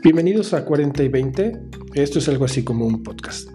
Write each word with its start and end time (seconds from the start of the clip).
Bienvenidos 0.00 0.54
a 0.54 0.64
40 0.64 1.02
y 1.02 1.08
20. 1.08 1.60
Esto 1.94 2.20
es 2.20 2.28
algo 2.28 2.44
así 2.44 2.62
como 2.62 2.86
un 2.86 3.02
podcast, 3.02 3.48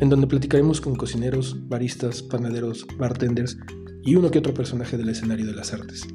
en 0.00 0.08
donde 0.08 0.26
platicaremos 0.26 0.80
con 0.80 0.96
cocineros, 0.96 1.56
baristas, 1.68 2.24
panaderos, 2.24 2.88
bartenders 2.98 3.56
y 4.02 4.16
uno 4.16 4.32
que 4.32 4.40
otro 4.40 4.52
personaje 4.52 4.96
del 4.96 5.10
escenario 5.10 5.46
de 5.46 5.54
las 5.54 5.72
artes. 5.72 6.08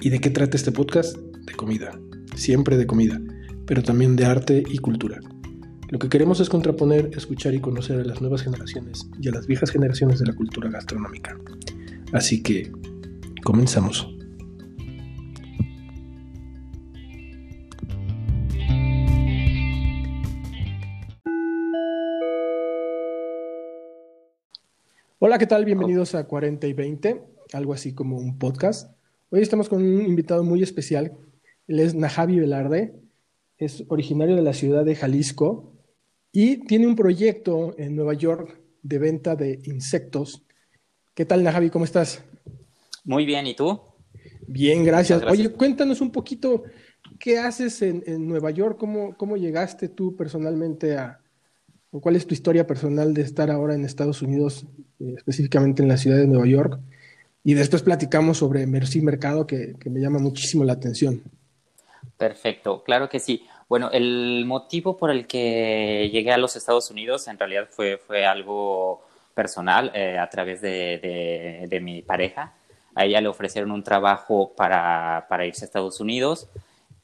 ¿Y 0.00 0.08
de 0.08 0.20
qué 0.20 0.30
trata 0.30 0.56
este 0.56 0.72
podcast? 0.72 1.18
De 1.18 1.52
comida, 1.52 2.00
siempre 2.34 2.78
de 2.78 2.86
comida, 2.86 3.20
pero 3.66 3.82
también 3.82 4.16
de 4.16 4.24
arte 4.24 4.64
y 4.66 4.78
cultura. 4.78 5.20
Lo 5.90 5.98
que 5.98 6.08
queremos 6.08 6.40
es 6.40 6.48
contraponer, 6.48 7.10
escuchar 7.14 7.52
y 7.52 7.60
conocer 7.60 8.00
a 8.00 8.04
las 8.04 8.22
nuevas 8.22 8.42
generaciones 8.42 9.06
y 9.20 9.28
a 9.28 9.32
las 9.32 9.46
viejas 9.46 9.70
generaciones 9.70 10.18
de 10.18 10.26
la 10.26 10.34
cultura 10.34 10.70
gastronómica. 10.70 11.38
Así 12.12 12.42
que, 12.42 12.72
comenzamos. 13.44 14.17
Hola, 25.28 25.36
¿qué 25.36 25.46
tal? 25.46 25.66
Bienvenidos 25.66 26.14
a 26.14 26.26
40 26.26 26.66
y 26.68 26.72
20, 26.72 27.22
algo 27.52 27.74
así 27.74 27.92
como 27.92 28.16
un 28.16 28.38
podcast. 28.38 28.96
Hoy 29.28 29.42
estamos 29.42 29.68
con 29.68 29.82
un 29.82 30.00
invitado 30.06 30.42
muy 30.42 30.62
especial. 30.62 31.18
Él 31.66 31.80
es 31.80 31.94
Najavi 31.94 32.40
Velarde, 32.40 32.94
es 33.58 33.84
originario 33.88 34.36
de 34.36 34.40
la 34.40 34.54
ciudad 34.54 34.86
de 34.86 34.96
Jalisco 34.96 35.74
y 36.32 36.64
tiene 36.64 36.86
un 36.86 36.96
proyecto 36.96 37.74
en 37.76 37.94
Nueva 37.94 38.14
York 38.14 38.58
de 38.82 38.98
venta 38.98 39.36
de 39.36 39.60
insectos. 39.64 40.46
¿Qué 41.12 41.26
tal, 41.26 41.44
Najavi? 41.44 41.68
¿Cómo 41.68 41.84
estás? 41.84 42.24
Muy 43.04 43.26
bien, 43.26 43.46
¿y 43.46 43.54
tú? 43.54 43.78
Bien, 44.46 44.82
gracias. 44.82 45.22
Oye, 45.24 45.50
cuéntanos 45.50 46.00
un 46.00 46.10
poquito, 46.10 46.62
¿qué 47.20 47.36
haces 47.36 47.82
en, 47.82 48.26
Nueva 48.26 48.50
York? 48.50 48.78
¿Cómo, 48.78 49.14
¿Cómo 49.18 49.36
llegaste 49.36 49.90
tú 49.90 50.16
personalmente 50.16 50.96
a, 50.96 51.20
o 51.90 52.00
cuál 52.00 52.16
es 52.16 52.26
tu 52.26 52.34
historia 52.34 52.66
personal 52.66 53.14
de 53.14 53.22
estar 53.22 53.50
ahora 53.50 53.74
en 53.74 53.84
Estados 53.84 54.22
Unidos, 54.22 54.66
eh, 55.00 55.14
específicamente 55.16 55.82
en 55.82 55.88
la 55.88 55.96
ciudad 55.96 56.18
de 56.18 56.26
Nueva 56.26 56.46
York? 56.46 56.78
Y 57.44 57.54
después 57.54 57.82
platicamos 57.82 58.38
sobre 58.38 58.66
Merci 58.66 59.00
Mercado, 59.00 59.46
que, 59.46 59.74
que, 59.80 59.88
me 59.88 60.00
llama 60.00 60.18
muchísimo 60.18 60.64
la 60.64 60.74
atención. 60.74 61.22
Perfecto, 62.16 62.82
claro 62.82 63.08
que 63.08 63.20
sí. 63.20 63.46
Bueno, 63.68 63.90
el 63.92 64.44
motivo 64.46 64.96
por 64.96 65.10
el 65.10 65.26
que 65.26 66.08
llegué 66.12 66.32
a 66.32 66.38
los 66.38 66.56
Estados 66.56 66.90
Unidos 66.90 67.28
en 67.28 67.38
realidad 67.38 67.68
fue, 67.70 67.98
fue 67.98 68.26
algo 68.26 69.02
personal 69.34 69.92
eh, 69.94 70.18
a 70.18 70.28
través 70.28 70.60
de, 70.60 71.66
de, 71.68 71.80
mi 71.80 72.02
pareja. 72.02 72.54
A 72.94 73.04
ella 73.04 73.20
le 73.20 73.28
ofrecieron 73.28 73.70
un 73.70 73.84
trabajo 73.84 74.52
para, 74.56 75.26
para 75.28 75.46
irse 75.46 75.64
a 75.64 75.66
Estados 75.66 76.00
Unidos 76.00 76.48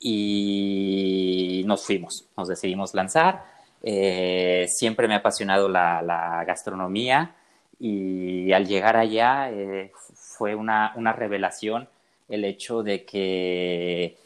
y 0.01 1.63
nos 1.67 1.85
fuimos, 1.85 2.25
nos 2.37 2.49
decidimos 2.49 2.93
lanzar. 2.95 3.54
Eh, 3.87 4.67
siempre 4.69 5.07
me 5.07 5.15
ha 5.15 5.19
apasionado 5.19 5.69
la, 5.69 6.43
gastronomía 6.47 7.35
y 7.79 8.51
al 8.53 8.67
llegar 8.67 8.97
allá 8.97 9.51
eh, 9.51 9.93
fue 10.15 10.55
una, 10.55 10.95
revelación 11.13 11.87
el 12.29 12.47
hecho 12.47 12.83
de 12.83 13.05
que 13.05 14.17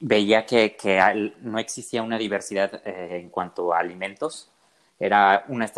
veía 0.00 0.46
que, 0.46 0.76
no 1.42 1.58
existía 1.58 2.02
una 2.02 2.18
diversidad 2.18 2.80
eh, 2.86 3.20
en 3.20 3.28
cuanto 3.30 3.74
a 3.74 3.80
alimentos. 3.80 4.50
Era 4.98 5.44
una, 5.48 5.70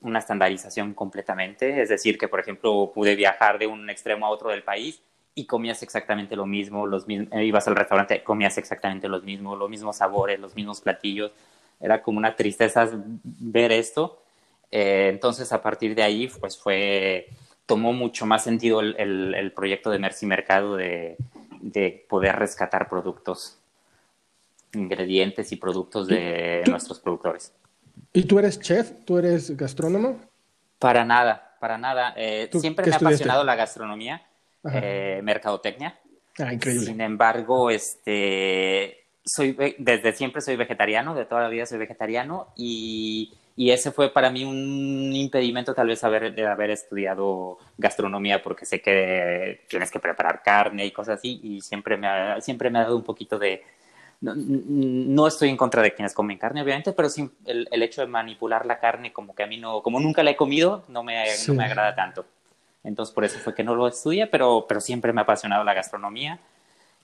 una 0.00 0.18
estandarización 0.18 0.94
completamente. 0.94 1.80
Es 1.82 1.88
decir, 1.90 2.18
que 2.18 2.28
por 2.28 2.40
ejemplo 2.40 2.90
pude 2.94 3.14
viajar 3.14 3.58
de 3.58 3.66
un 3.66 3.88
extremo 3.90 4.26
a 4.26 4.30
otro 4.30 4.50
del 4.50 4.62
país 4.64 5.00
y 5.36 5.44
comías 5.44 5.82
exactamente 5.82 6.34
lo 6.34 6.46
mismo, 6.46 6.86
los 6.86 7.04
eh, 7.08 7.44
ibas 7.44 7.68
al 7.68 7.76
restaurante, 7.76 8.24
comías 8.24 8.56
exactamente 8.58 9.06
los 9.06 9.22
mismos, 9.22 9.56
los 9.56 9.70
mismos 9.70 9.96
sabores, 9.96 10.40
los 10.40 10.56
mismos 10.56 10.80
platillos. 10.80 11.30
Era 11.78 12.02
como 12.02 12.18
una 12.18 12.34
tristeza 12.34 12.90
ver 13.22 13.70
esto. 13.70 14.22
Eh, 14.70 15.10
entonces, 15.12 15.52
a 15.52 15.62
partir 15.62 15.94
de 15.94 16.02
ahí, 16.02 16.26
pues 16.40 16.58
fue, 16.58 17.28
tomó 17.66 17.92
mucho 17.92 18.24
más 18.24 18.44
sentido 18.44 18.80
el, 18.80 18.96
el 19.34 19.52
proyecto 19.52 19.90
de 19.90 19.98
Merci 19.98 20.24
Mercado 20.24 20.74
de, 20.74 21.18
de 21.60 22.06
poder 22.08 22.36
rescatar 22.36 22.88
productos, 22.88 23.58
ingredientes 24.72 25.52
y 25.52 25.56
productos 25.56 26.08
de 26.08 26.64
nuestros 26.68 26.98
productores. 26.98 27.52
¿Y 28.12 28.22
tú 28.22 28.38
eres 28.38 28.58
chef? 28.58 28.92
¿Tú 29.04 29.18
eres 29.18 29.54
gastrónomo? 29.56 30.18
Para 30.78 31.04
nada, 31.04 31.56
para 31.60 31.76
nada. 31.76 32.14
Eh, 32.16 32.48
siempre 32.58 32.86
me 32.86 32.92
ha 32.94 32.96
apasionado 32.96 33.44
la 33.44 33.54
gastronomía, 33.54 34.25
eh, 34.72 35.20
mercadotecnia. 35.22 35.98
Ah, 36.38 36.52
increíble. 36.52 36.86
Sin 36.86 37.00
embargo, 37.00 37.70
este, 37.70 39.04
soy, 39.24 39.56
desde 39.78 40.12
siempre 40.12 40.42
soy 40.42 40.56
vegetariano, 40.56 41.14
de 41.14 41.24
toda 41.24 41.42
la 41.42 41.48
vida 41.48 41.66
soy 41.66 41.78
vegetariano 41.78 42.48
y 42.56 43.32
y 43.58 43.70
ese 43.70 43.90
fue 43.90 44.12
para 44.12 44.30
mí 44.30 44.44
un 44.44 45.14
impedimento 45.14 45.74
tal 45.74 45.88
vez 45.88 46.04
haber, 46.04 46.34
de 46.34 46.46
haber 46.46 46.70
estudiado 46.70 47.56
gastronomía 47.78 48.42
porque 48.42 48.66
sé 48.66 48.82
que 48.82 49.62
tienes 49.66 49.90
que 49.90 49.98
preparar 49.98 50.42
carne 50.42 50.84
y 50.84 50.90
cosas 50.90 51.18
así 51.18 51.40
y 51.42 51.62
siempre 51.62 51.96
me 51.96 52.06
ha, 52.06 52.40
siempre 52.42 52.68
me 52.68 52.78
ha 52.78 52.82
dado 52.82 52.96
un 52.96 53.02
poquito 53.02 53.38
de... 53.38 53.64
No, 54.20 55.26
estoy 55.26 55.50
en 55.50 55.56
contra 55.58 55.82
de 55.82 55.92
quienes 55.94 56.14
comen 56.14 56.38
carne, 56.38 56.62
obviamente, 56.62 56.92
pero 56.92 57.08
sí 57.08 57.30
el, 57.44 57.68
el, 57.70 57.82
hecho 57.82 58.00
de 58.00 58.06
manipular 58.06 58.64
la 58.64 58.78
carne 58.78 59.12
como 59.12 59.34
que 59.34 59.42
a 59.42 59.46
mí 59.46 59.58
no, 59.58 59.82
como 59.82 60.00
nunca 60.00 60.22
la 60.22 60.30
he 60.30 60.36
comido, 60.36 60.84
no 60.88 61.02
me, 61.02 61.22
no 61.46 61.54
me 61.54 61.64
agrada 61.64 61.94
tanto. 61.94 62.26
Entonces 62.86 63.12
por 63.12 63.24
eso 63.24 63.38
fue 63.40 63.54
que 63.54 63.64
no 63.64 63.74
lo 63.74 63.88
estudié, 63.88 64.28
pero, 64.28 64.64
pero 64.68 64.80
siempre 64.80 65.12
me 65.12 65.20
ha 65.20 65.24
apasionado 65.24 65.64
la 65.64 65.74
gastronomía. 65.74 66.38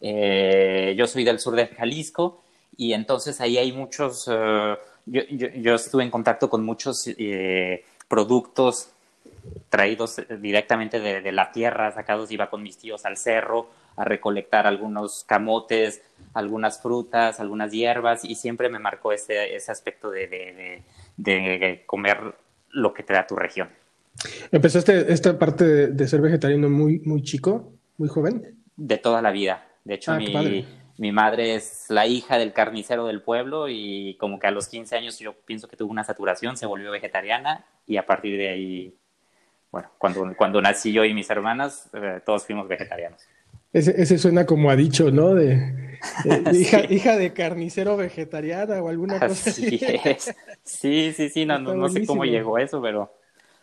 Eh, 0.01 0.95
yo 0.97 1.07
soy 1.07 1.25
del 1.25 1.41
sur 1.41 1.57
de 1.57 1.67
Jalisco 1.67 2.41
y 2.77 2.93
entonces 2.93 3.41
ahí 3.41 3.59
hay 3.59 3.73
muchos... 3.73 4.29
Eh, 4.31 4.77
yo, 5.05 5.23
yo, 5.27 5.75
estuve 5.75 6.05
en 6.05 6.11
contacto 6.11 6.49
con 6.49 6.65
muchos 6.65 7.09
eh, 7.09 7.85
productos 8.07 8.91
traídos 9.69 10.23
directamente 10.39 11.01
de, 11.01 11.33
la 11.33 11.51
tierra, 11.51 11.91
sacados, 11.91 12.31
iba 12.31 12.49
con 12.49 12.63
mis 12.63 12.79
tíos 12.79 13.05
al 13.05 13.17
cerro 13.17 13.69
a 13.97 14.05
recolectar 14.05 14.69
algunos 14.69 15.25
camotes, 15.25 16.03
algunas 16.33 16.81
frutas, 16.81 17.41
algunas 17.41 17.73
hierbas, 17.73 18.25
y 18.25 18.37
siempre 18.37 18.69
me 18.69 18.79
marcó 18.79 19.13
ese, 19.13 19.57
ese 19.57 19.73
aspecto 19.73 20.11
de, 20.11 20.85
de, 21.17 21.83
comer 21.87 22.37
lo 22.71 22.95
que 22.95 23.03
te 23.03 23.13
da 23.13 23.27
tu 23.27 23.35
región. 23.35 23.69
¿Empezaste 24.51 25.13
esta 25.13 25.39
parte 25.39 25.89
de, 25.89 26.09
ser 26.09 26.21
vegetariano 26.21 26.69
muy, 26.69 27.01
muy 27.01 27.23
chico, 27.23 27.73
muy 27.99 28.09
joven? 28.09 28.57
De 28.77 28.99
toda 28.99 29.23
la 29.23 29.31
vida. 29.31 29.67
De 29.85 29.95
hecho, 29.95 30.13
ah, 30.13 30.19
mi, 30.19 30.65
mi 30.99 31.13
madre 31.13 31.55
es 31.55 31.87
la 31.89 32.07
hija 32.07 32.39
del 32.39 32.53
carnicero 32.53 33.07
del 33.07 33.23
pueblo 33.23 33.69
y 33.69 34.17
como 34.21 34.39
que 34.39 34.47
a 34.47 34.51
los 34.51 34.69
15 34.69 34.97
años 34.97 35.19
yo 35.19 35.33
pienso 35.33 35.69
que 35.69 35.77
tuvo 35.77 35.91
una 35.91 36.05
saturación, 36.05 36.57
se 36.57 36.67
volvió 36.67 36.91
vegetariana 36.91 37.65
y 37.87 37.97
a 37.97 38.07
partir 38.07 38.37
de 38.37 38.49
ahí, 38.49 38.95
bueno, 39.71 39.91
cuando, 39.99 40.35
cuando 40.37 40.61
nací 40.63 40.93
yo 40.93 41.05
y 41.05 41.15
mis 41.15 41.29
hermanas, 41.31 41.91
eh, 41.95 42.21
todos 42.25 42.45
fuimos 42.47 42.69
vegetarianos. 42.69 43.23
Ese, 43.73 44.19
suena 44.19 44.45
como 44.45 44.71
ha 44.71 44.77
dicho, 44.77 45.11
¿no? 45.11 45.35
De, 45.35 45.99
hija, 46.53 46.85
hija, 46.93 47.17
de 47.17 47.33
carnicero 47.33 47.97
vegetariana 47.97 48.83
o 48.83 48.89
alguna 48.89 49.19
cosa 49.19 49.51
así. 49.51 49.81
Sí, 50.63 51.13
sí, 51.15 51.31
sí, 51.31 51.47
no, 51.47 51.59
no, 51.59 51.89
sé 51.89 52.07
cómo 52.07 52.25
llegó 52.25 52.59
eso, 52.59 52.83
pero 52.83 53.13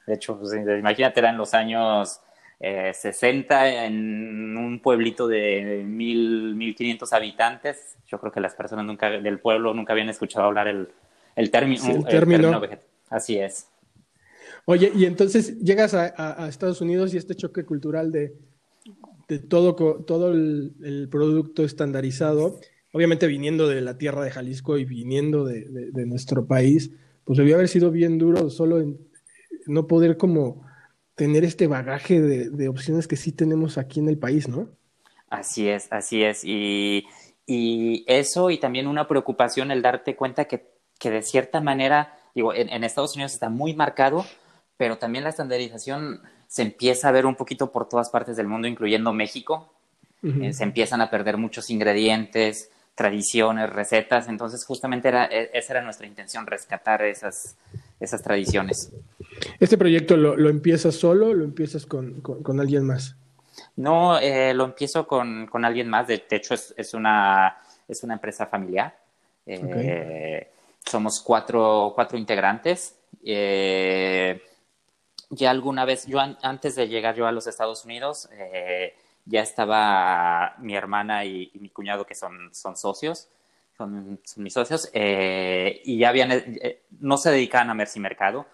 de 0.09 0.15
hecho, 0.15 0.39
pues, 0.39 0.53
imagínate, 0.53 1.19
eran 1.19 1.37
los 1.37 1.53
años 1.53 2.19
60 2.59 3.69
eh, 3.69 3.85
en 3.85 4.57
un 4.57 4.81
pueblito 4.81 5.27
de 5.27 5.83
mil, 5.85 6.55
1500 6.55 7.13
habitantes. 7.13 7.95
Yo 8.07 8.19
creo 8.19 8.31
que 8.31 8.39
las 8.39 8.55
personas 8.55 8.85
nunca 8.85 9.09
del 9.09 9.39
pueblo 9.39 9.73
nunca 9.75 9.93
habían 9.93 10.09
escuchado 10.09 10.47
hablar 10.47 10.67
el, 10.67 10.89
el, 11.35 11.51
término, 11.51 11.85
el 11.95 12.05
término. 12.05 12.59
Así 13.09 13.37
es. 13.37 13.67
Oye, 14.65 14.91
y 14.95 15.05
entonces 15.05 15.59
llegas 15.59 15.93
a, 15.93 16.47
Estados 16.49 16.81
Unidos 16.81 17.13
y 17.13 17.17
este 17.17 17.35
choque 17.35 17.63
cultural 17.63 18.11
de, 18.11 18.35
de 19.27 19.37
todo, 19.37 19.75
todo 19.75 20.33
el, 20.33 21.07
producto 21.11 21.63
estandarizado, 21.63 22.59
obviamente 22.91 23.27
viniendo 23.27 23.67
de 23.67 23.81
la 23.81 23.99
tierra 23.99 24.23
de 24.23 24.31
Jalisco 24.31 24.79
y 24.79 24.85
viniendo 24.85 25.45
de, 25.45 25.91
de 25.91 26.05
nuestro 26.07 26.47
país, 26.47 26.91
pues 27.25 27.37
debió 27.37 27.55
haber 27.55 27.67
sido 27.67 27.91
bien 27.91 28.17
duro 28.17 28.49
solo 28.49 28.81
en 28.81 29.08
no 29.65 29.87
poder 29.87 30.17
como 30.17 30.63
tener 31.15 31.43
este 31.43 31.67
bagaje 31.67 32.21
de, 32.21 32.69
opciones 32.69 33.07
que 33.07 33.17
sí 33.17 33.33
tenemos 33.33 33.77
aquí 33.77 33.99
en 33.99 34.07
el 34.07 34.17
país, 34.17 34.47
¿no? 34.47 34.69
Así 35.29 35.67
es, 35.67 35.87
así 35.91 36.23
es. 36.23 36.43
Y, 36.43 37.05
eso 38.07 38.51
y 38.51 38.59
también 38.59 38.87
una 38.87 39.07
preocupación 39.07 39.71
el 39.71 39.81
darte 39.81 40.15
cuenta 40.15 40.45
que, 40.45 40.67
que 40.99 41.09
de 41.09 41.23
cierta 41.23 41.61
manera, 41.61 42.15
digo, 42.35 42.53
en, 42.53 42.83
Estados 42.83 43.15
Unidos 43.15 43.33
está 43.33 43.49
muy 43.49 43.73
marcado, 43.73 44.23
pero 44.77 44.97
también 44.97 45.23
la 45.23 45.31
estandarización 45.31 46.21
se 46.47 46.61
empieza 46.61 47.09
a 47.09 47.11
ver 47.11 47.25
un 47.25 47.35
poquito 47.35 47.71
por 47.71 47.89
todas 47.89 48.09
partes 48.11 48.37
del 48.37 48.47
mundo, 48.47 48.67
incluyendo 48.67 49.11
México. 49.13 49.73
Eh, 50.21 50.53
se 50.53 50.63
empiezan 50.63 51.01
a 51.01 51.09
perder 51.09 51.37
muchos 51.37 51.69
ingredientes, 51.69 52.69
tradiciones, 52.95 53.69
recetas. 53.69 54.27
Entonces, 54.27 54.65
justamente 54.65 55.07
era, 55.07 55.25
e, 55.25 55.49
esa 55.53 55.73
era 55.73 55.81
nuestra 55.81 56.05
intención, 56.05 56.45
rescatar 56.45 57.01
esas, 57.01 57.57
esas 57.99 58.21
tradiciones. 58.21 58.91
¿Este 59.59 59.77
proyecto 59.77 60.17
lo, 60.17 60.35
lo 60.35 60.49
empiezas 60.49 60.95
solo 60.95 61.27
o 61.27 61.33
lo 61.33 61.43
empiezas 61.43 61.85
con, 61.85 62.21
con, 62.21 62.59
alguien 62.59 62.85
más? 62.85 63.15
No, 63.75 64.17
eh, 64.19 64.53
lo 64.53 64.65
empiezo 64.65 65.07
con, 65.07 65.47
con, 65.47 65.65
alguien 65.65 65.89
más. 65.89 66.07
De, 66.07 66.23
hecho, 66.29 66.53
es, 66.53 66.73
es, 66.77 66.93
una, 66.93 67.57
es 67.87 68.03
una 68.03 68.15
empresa 68.15 68.47
familiar. 68.47 68.97
Eh, 69.45 70.47
somos 70.85 71.19
cuatro, 71.21 71.91
cuatro 71.95 72.17
integrantes. 72.17 72.97
Eh, 73.23 74.41
ya 75.29 75.51
alguna 75.51 75.85
vez, 75.85 76.05
yo 76.07 76.19
antes 76.19 76.75
de 76.75 76.87
llegar 76.87 77.15
yo 77.15 77.27
a 77.27 77.31
los 77.31 77.47
Estados 77.47 77.85
Unidos, 77.85 78.29
eh, 78.31 78.95
ya 79.25 79.41
estaba 79.41 80.55
mi 80.59 80.75
hermana 80.75 81.25
y, 81.25 81.51
mi 81.59 81.69
cuñado 81.69 82.05
que 82.05 82.15
son, 82.15 82.53
son 82.53 82.75
socios, 82.75 83.27
son, 83.79 84.19
mis 84.35 84.53
socios, 84.53 84.91
y 84.93 85.97
ya 85.97 86.09
habían, 86.09 86.29
no 86.99 87.17
se 87.17 87.31
dedicaban 87.31 87.69
a 87.69 87.73
Mercy 87.73 87.99
Mercado 87.99 88.45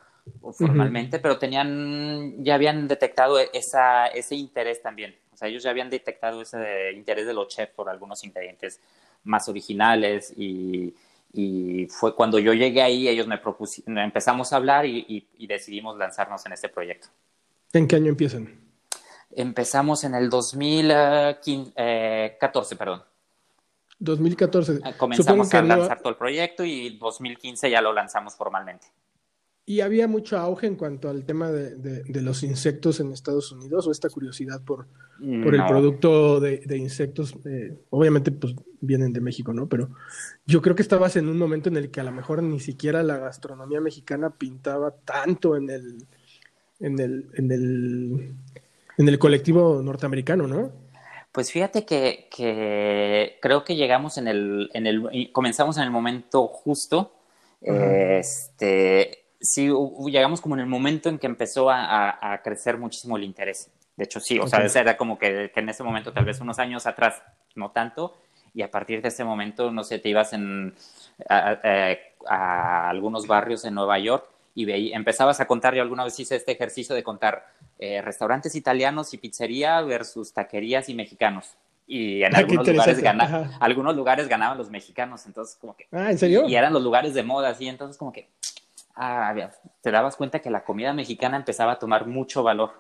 formalmente, 0.53 1.19
pero 1.19 1.37
tenían, 1.37 2.43
ya 2.43 2.55
habían 2.55 2.87
detectado 2.87 3.39
esa, 3.39 4.07
ese 4.07 4.35
interés 4.35 4.81
también. 4.81 5.15
O 5.33 5.37
sea, 5.37 5.47
ellos 5.47 5.63
ya 5.63 5.71
habían 5.71 5.89
detectado 5.89 6.41
ese 6.41 6.93
interés 6.93 7.25
de 7.25 7.33
los 7.33 7.47
chefs 7.47 7.73
por 7.73 7.89
algunos 7.89 8.23
ingredientes 8.23 8.79
más 9.23 9.49
originales 9.49 10.33
y, 10.37 10.93
fue 11.89 12.15
cuando 12.15 12.39
yo 12.39 12.53
llegué 12.53 12.81
ahí, 12.81 13.09
ellos 13.09 13.27
me 13.27 13.37
propusieron, 13.37 13.97
empezamos 13.97 14.53
a 14.53 14.55
hablar 14.55 14.85
y, 14.85 15.27
decidimos 15.47 15.97
lanzarnos 15.97 16.45
en 16.45 16.53
este 16.53 16.69
proyecto. 16.69 17.07
¿En 17.73 17.87
qué 17.87 17.97
año 17.97 18.09
empiezan? 18.09 18.61
Empezamos 19.31 20.05
en 20.05 20.15
el 20.15 20.29
2014, 20.29 21.73
eh, 21.75 22.77
perdón. 22.77 23.03
2014. 23.99 24.79
Ah, 24.83 24.93
comenzamos 24.97 25.53
a 25.53 25.61
lanzar 25.61 25.99
todo 25.99 26.09
el 26.09 26.17
proyecto 26.17 26.63
y 26.63 26.97
2015 26.97 27.69
ya 27.69 27.81
lo 27.81 27.93
lanzamos 27.93 28.35
formalmente. 28.35 28.87
¿Y 29.67 29.81
había 29.81 30.07
mucho 30.07 30.37
auge 30.37 30.67
en 30.67 30.75
cuanto 30.75 31.09
al 31.09 31.25
tema 31.25 31.51
de, 31.51 32.03
los 32.21 32.43
insectos 32.43 32.99
en 32.99 33.11
Estados 33.11 33.51
Unidos 33.51 33.87
o 33.87 33.91
esta 33.91 34.09
curiosidad 34.09 34.63
por, 34.63 34.85
por 35.17 35.55
el 35.55 35.65
producto 35.65 36.39
de, 36.39 36.77
insectos? 36.77 37.33
Eh, 37.45 37.75
obviamente, 37.89 38.31
pues 38.31 38.53
vienen 38.79 39.11
de 39.11 39.21
México, 39.21 39.53
¿no? 39.53 39.67
Pero 39.67 39.89
yo 40.45 40.61
creo 40.61 40.75
que 40.75 40.83
estabas 40.83 41.15
en 41.15 41.27
un 41.29 41.39
momento 41.39 41.69
en 41.69 41.77
el 41.77 41.89
que 41.89 41.99
a 41.99 42.03
lo 42.03 42.11
mejor 42.11 42.43
ni 42.43 42.59
siquiera 42.59 43.01
la 43.01 43.17
gastronomía 43.17 43.81
mexicana 43.81 44.29
pintaba 44.29 44.91
tanto 44.91 45.55
en 45.55 45.71
el, 45.71 46.05
en 46.79 46.99
el, 46.99 47.29
en 47.33 47.51
el, 47.51 48.35
en 48.99 49.09
el 49.09 49.17
colectivo 49.17 49.81
norteamericano, 49.81 50.45
¿no? 50.45 50.84
Pues 51.35 51.51
fíjate 51.51 51.85
que, 51.85 52.29
que 52.33 53.39
creo 53.41 53.65
que 53.65 53.75
llegamos 53.75 54.17
en 54.17 54.29
el, 54.29 54.71
en 54.73 54.87
el, 54.87 55.31
comenzamos 55.33 55.75
en 55.75 55.83
el 55.83 55.91
momento 55.91 56.47
justo. 56.47 57.11
Este 57.61 59.25
sí 59.41 59.69
llegamos 60.07 60.39
como 60.39 60.55
en 60.55 60.61
el 60.61 60.67
momento 60.67 61.09
en 61.09 61.19
que 61.19 61.27
empezó 61.27 61.69
a, 61.69 62.39
crecer 62.41 62.77
muchísimo 62.77 63.17
el 63.17 63.25
interés. 63.25 63.69
De 63.97 64.05
hecho, 64.05 64.21
sí, 64.21 64.39
o 64.39 64.47
sea, 64.47 64.61
era 64.63 64.95
como 64.95 65.19
que, 65.19 65.51
en 65.53 65.67
ese 65.67 65.83
momento, 65.83 66.13
tal 66.13 66.23
vez 66.23 66.39
unos 66.39 66.57
años 66.57 66.87
atrás, 66.87 67.21
no 67.53 67.71
tanto, 67.71 68.15
y 68.53 68.61
a 68.61 68.71
partir 68.71 69.01
de 69.01 69.09
ese 69.09 69.25
momento, 69.25 69.71
no 69.71 69.83
sé, 69.83 69.99
te 69.99 70.07
ibas 70.07 70.31
en, 70.31 70.73
a, 71.27 72.89
algunos 72.89 73.27
barrios 73.27 73.65
en 73.65 73.73
Nueva 73.73 73.99
York 73.99 74.25
y 74.55 74.93
empezabas 74.93 75.41
a 75.41 75.47
contar, 75.47 75.75
yo 75.75 75.81
alguna 75.81 76.05
vez 76.05 76.17
hice 76.17 76.37
este 76.37 76.53
ejercicio 76.53 76.95
de 76.95 77.03
contar 77.03 77.45
eh, 77.77 78.01
restaurantes 78.01 78.55
italianos 78.55 79.13
y 79.13 79.17
pizzería 79.17 79.81
versus 79.81 80.31
taquerías 80.31 80.87
y 80.87 80.95
mexicanos. 80.95 81.57
Y 81.85 82.23
en 82.23 82.33
ah, 82.33 82.39
algunos 82.39 82.67
lugares, 82.67 83.03
algunos 83.59 83.95
lugares 83.95 84.27
ganaban 84.27 84.57
los 84.57 84.71
mexicanos, 84.71 85.25
entonces 85.25 85.57
como 85.59 85.75
que... 85.75 85.87
Ah, 85.91 86.09
¿en 86.09 86.17
serio? 86.17 86.47
Y 86.47 86.55
eran 86.55 86.73
los 86.73 86.81
lugares 86.81 87.13
de 87.13 87.21
moda, 87.21 87.49
así, 87.49 87.67
entonces 87.67 87.97
como 87.97 88.13
que 88.13 88.29
ah, 88.95 89.35
te 89.81 89.91
dabas 89.91 90.15
cuenta 90.15 90.39
que 90.39 90.49
la 90.49 90.63
comida 90.63 90.93
mexicana 90.93 91.35
empezaba 91.35 91.73
a 91.73 91.79
tomar 91.79 92.07
mucho 92.07 92.41
valor. 92.41 92.71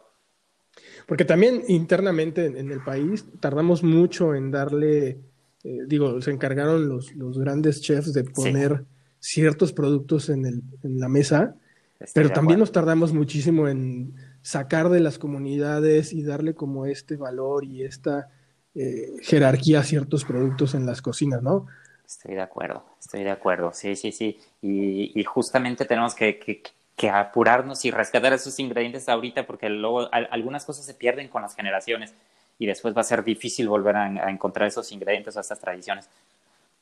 Porque 1.07 1.25
también 1.25 1.63
internamente 1.67 2.45
en, 2.45 2.71
el 2.71 2.81
país 2.83 3.25
tardamos 3.39 3.83
mucho 3.83 4.33
en 4.33 4.49
darle, 4.49 5.19
eh, 5.63 5.79
digo, 5.87 6.21
se 6.21 6.31
encargaron 6.31 6.89
los, 6.89 7.13
los, 7.15 7.37
grandes 7.37 7.81
chefs 7.81 8.13
de 8.13 8.23
poner 8.23 8.85
ciertos 9.19 9.71
productos 9.71 10.29
en, 10.29 10.45
el, 10.45 10.63
en 10.83 10.99
la 10.99 11.07
mesa, 11.07 11.55
pero 12.13 12.29
también 12.29 12.59
nos 12.59 12.71
tardamos 12.71 13.13
muchísimo 13.13 13.67
en 13.67 14.15
sacar 14.41 14.89
de 14.89 14.99
las 14.99 15.17
comunidades 15.17 16.13
y 16.13 16.23
darle 16.23 16.53
como 16.53 16.85
este 16.85 17.15
valor 17.15 17.63
y 17.63 17.83
esta 17.83 18.29
eh, 18.75 19.13
jerarquía 19.21 19.79
a 19.79 19.83
ciertos 19.83 20.25
productos 20.25 20.75
en 20.75 20.85
las 20.85 21.01
cocinas, 21.01 21.41
¿no? 21.41 21.67
Estoy 22.05 22.35
de 22.35 22.41
acuerdo, 22.41 22.85
estoy 22.99 23.23
de 23.23 23.31
acuerdo, 23.31 23.71
sí, 23.73 23.95
sí, 23.95 24.11
sí. 24.11 24.39
Y, 24.61 25.23
justamente 25.23 25.85
tenemos 25.85 26.13
que, 26.13 26.61
apurarnos 27.11 27.83
y 27.85 27.91
rescatar 27.91 28.33
esos 28.33 28.59
ingredientes 28.59 29.09
ahorita 29.09 29.45
porque 29.47 29.69
luego 29.69 30.09
algunas 30.11 30.65
cosas 30.65 30.85
se 30.85 30.93
pierden 30.93 31.29
con 31.29 31.41
las 31.41 31.55
generaciones 31.55 32.13
y 32.59 32.65
después 32.65 32.95
va 32.95 33.01
a 33.01 33.05
ser 33.05 33.23
difícil 33.23 33.67
volver 33.67 33.95
a, 33.95 34.29
encontrar 34.29 34.67
esos 34.67 34.91
ingredientes 34.91 35.35
o 35.35 35.39
estas 35.39 35.59
tradiciones. 35.59 36.09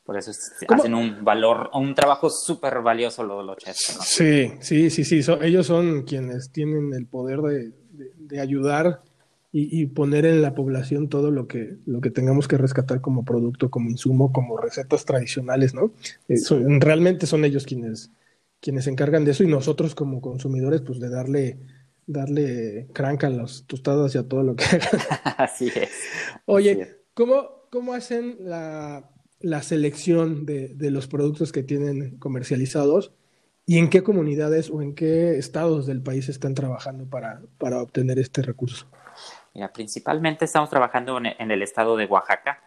Por 0.03 0.17
eso 0.17 0.31
hacen 0.67 0.93
un 0.93 1.23
valor, 1.23 1.69
un 1.73 1.95
trabajo 1.95 2.29
súper 2.29 2.81
valioso 2.81 3.23
los, 3.23 3.45
los 3.45 3.57
chefs. 3.57 3.99
Sí, 4.01 4.51
sí, 4.59 4.89
sí, 4.89 5.05
sí. 5.05 5.21
ellos 5.41 5.67
son 5.67 6.03
quienes 6.03 6.51
tienen 6.51 6.93
el 6.93 7.05
poder 7.05 7.39
de, 7.41 7.71
de 8.17 8.39
ayudar 8.41 9.01
y, 9.55 9.85
poner 9.85 10.25
en 10.25 10.41
la 10.41 10.55
población 10.55 11.09
todo 11.09 11.29
lo 11.29 11.47
que, 11.47 11.77
lo 11.85 12.01
que 12.01 12.09
tengamos 12.09 12.47
que 12.47 12.57
rescatar 12.57 13.01
como 13.01 13.23
producto, 13.23 13.69
como 13.69 13.91
insumo, 13.91 14.33
como 14.33 14.57
recetas 14.57 15.05
tradicionales, 15.05 15.75
¿no? 15.75 15.93
Eh, 16.27 16.37
realmente 16.79 17.27
son 17.27 17.45
ellos 17.45 17.67
quienes, 17.67 18.09
quienes 18.59 18.85
se 18.85 18.89
encargan 18.89 19.25
de 19.25 19.31
eso 19.31 19.43
y 19.43 19.47
nosotros 19.47 19.93
como 19.93 20.21
consumidores, 20.21 20.81
pues 20.81 20.99
de 20.99 21.07
darle, 21.07 21.59
darle 22.07 22.87
crank 22.93 23.25
a 23.25 23.29
las 23.29 23.65
tostadas 23.67 24.15
y 24.15 24.17
a 24.17 24.27
todo 24.27 24.41
lo 24.41 24.55
que 24.55 24.63
hagan. 24.71 24.89
Así 25.37 25.67
es. 25.67 25.91
Oye, 26.45 27.01
¿cómo, 27.13 27.67
¿cómo 27.69 27.93
hacen 27.93 28.37
la, 28.39 29.12
la 29.43 29.61
selección 29.61 30.47
de, 30.47 30.69
de 30.69 30.89
los 30.89 31.07
productos 31.07 31.51
que 31.51 31.61
tienen 31.61 32.17
comercializados? 32.17 33.11
¿Y 33.65 33.77
en 33.77 33.89
qué 33.89 34.03
comunidades 34.03 34.69
o 34.69 34.81
en 34.81 34.95
qué 34.95 35.37
estados 35.37 35.85
del 35.85 36.01
país 36.01 36.27
están 36.27 36.53
trabajando 36.53 37.05
para, 37.05 37.41
para 37.57 37.81
obtener 37.81 38.19
este 38.19 38.41
recurso? 38.41 38.87
Mira, 39.53 39.71
principalmente 39.71 40.45
estamos 40.45 40.69
trabajando 40.69 41.17
en, 41.17 41.51
el 41.51 41.61
estado 41.61 41.95
de 41.95 42.05
Oaxaca. 42.05 42.61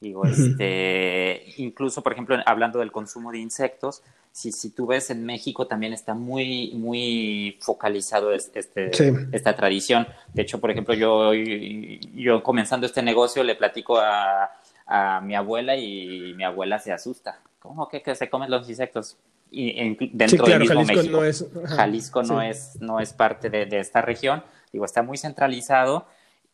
Digo, 0.00 0.24
este, 0.24 1.44
incluso, 1.56 2.02
por 2.02 2.12
ejemplo, 2.12 2.36
hablando 2.46 2.78
del 2.78 2.92
consumo 2.92 3.32
de 3.32 3.38
insectos, 3.38 4.02
si, 4.30 4.52
si 4.52 4.70
tú 4.70 4.86
ves 4.86 5.10
en 5.10 5.26
México 5.26 5.66
también 5.66 5.92
está 5.92 6.14
muy, 6.14 6.72
muy 6.74 7.58
focalizado 7.60 8.32
este, 8.32 8.90
esta 9.32 9.56
tradición. 9.56 10.06
De 10.32 10.42
hecho, 10.42 10.60
por 10.60 10.70
ejemplo, 10.70 10.94
yo, 10.94 11.34
yo 11.34 12.42
comenzando 12.44 12.86
este 12.86 13.02
negocio 13.02 13.42
le 13.42 13.56
platico 13.56 13.98
a, 13.98 14.52
a 14.88 15.20
mi 15.20 15.34
abuela 15.34 15.76
y 15.76 16.34
mi 16.34 16.42
abuela 16.42 16.78
se 16.78 16.92
asusta. 16.92 17.40
¿Cómo 17.60 17.88
que, 17.88 18.02
que 18.02 18.14
se 18.14 18.28
comen 18.28 18.50
los 18.50 18.68
insectos? 18.68 19.18
Y 19.50 19.94
dentro 20.12 20.46
del 20.46 20.60
mismo 20.60 20.74
Jalisco 20.74 20.94
México. 20.94 21.16
No 21.16 21.24
es, 21.24 21.46
Jalisco 21.64 22.22
no, 22.22 22.42
es, 22.42 22.78
no 22.80 23.00
es 23.00 23.12
parte 23.12 23.50
de, 23.50 23.66
de, 23.66 23.78
esta 23.78 24.02
región. 24.02 24.42
Digo, 24.72 24.84
está 24.84 25.02
muy 25.02 25.16
centralizado 25.16 26.06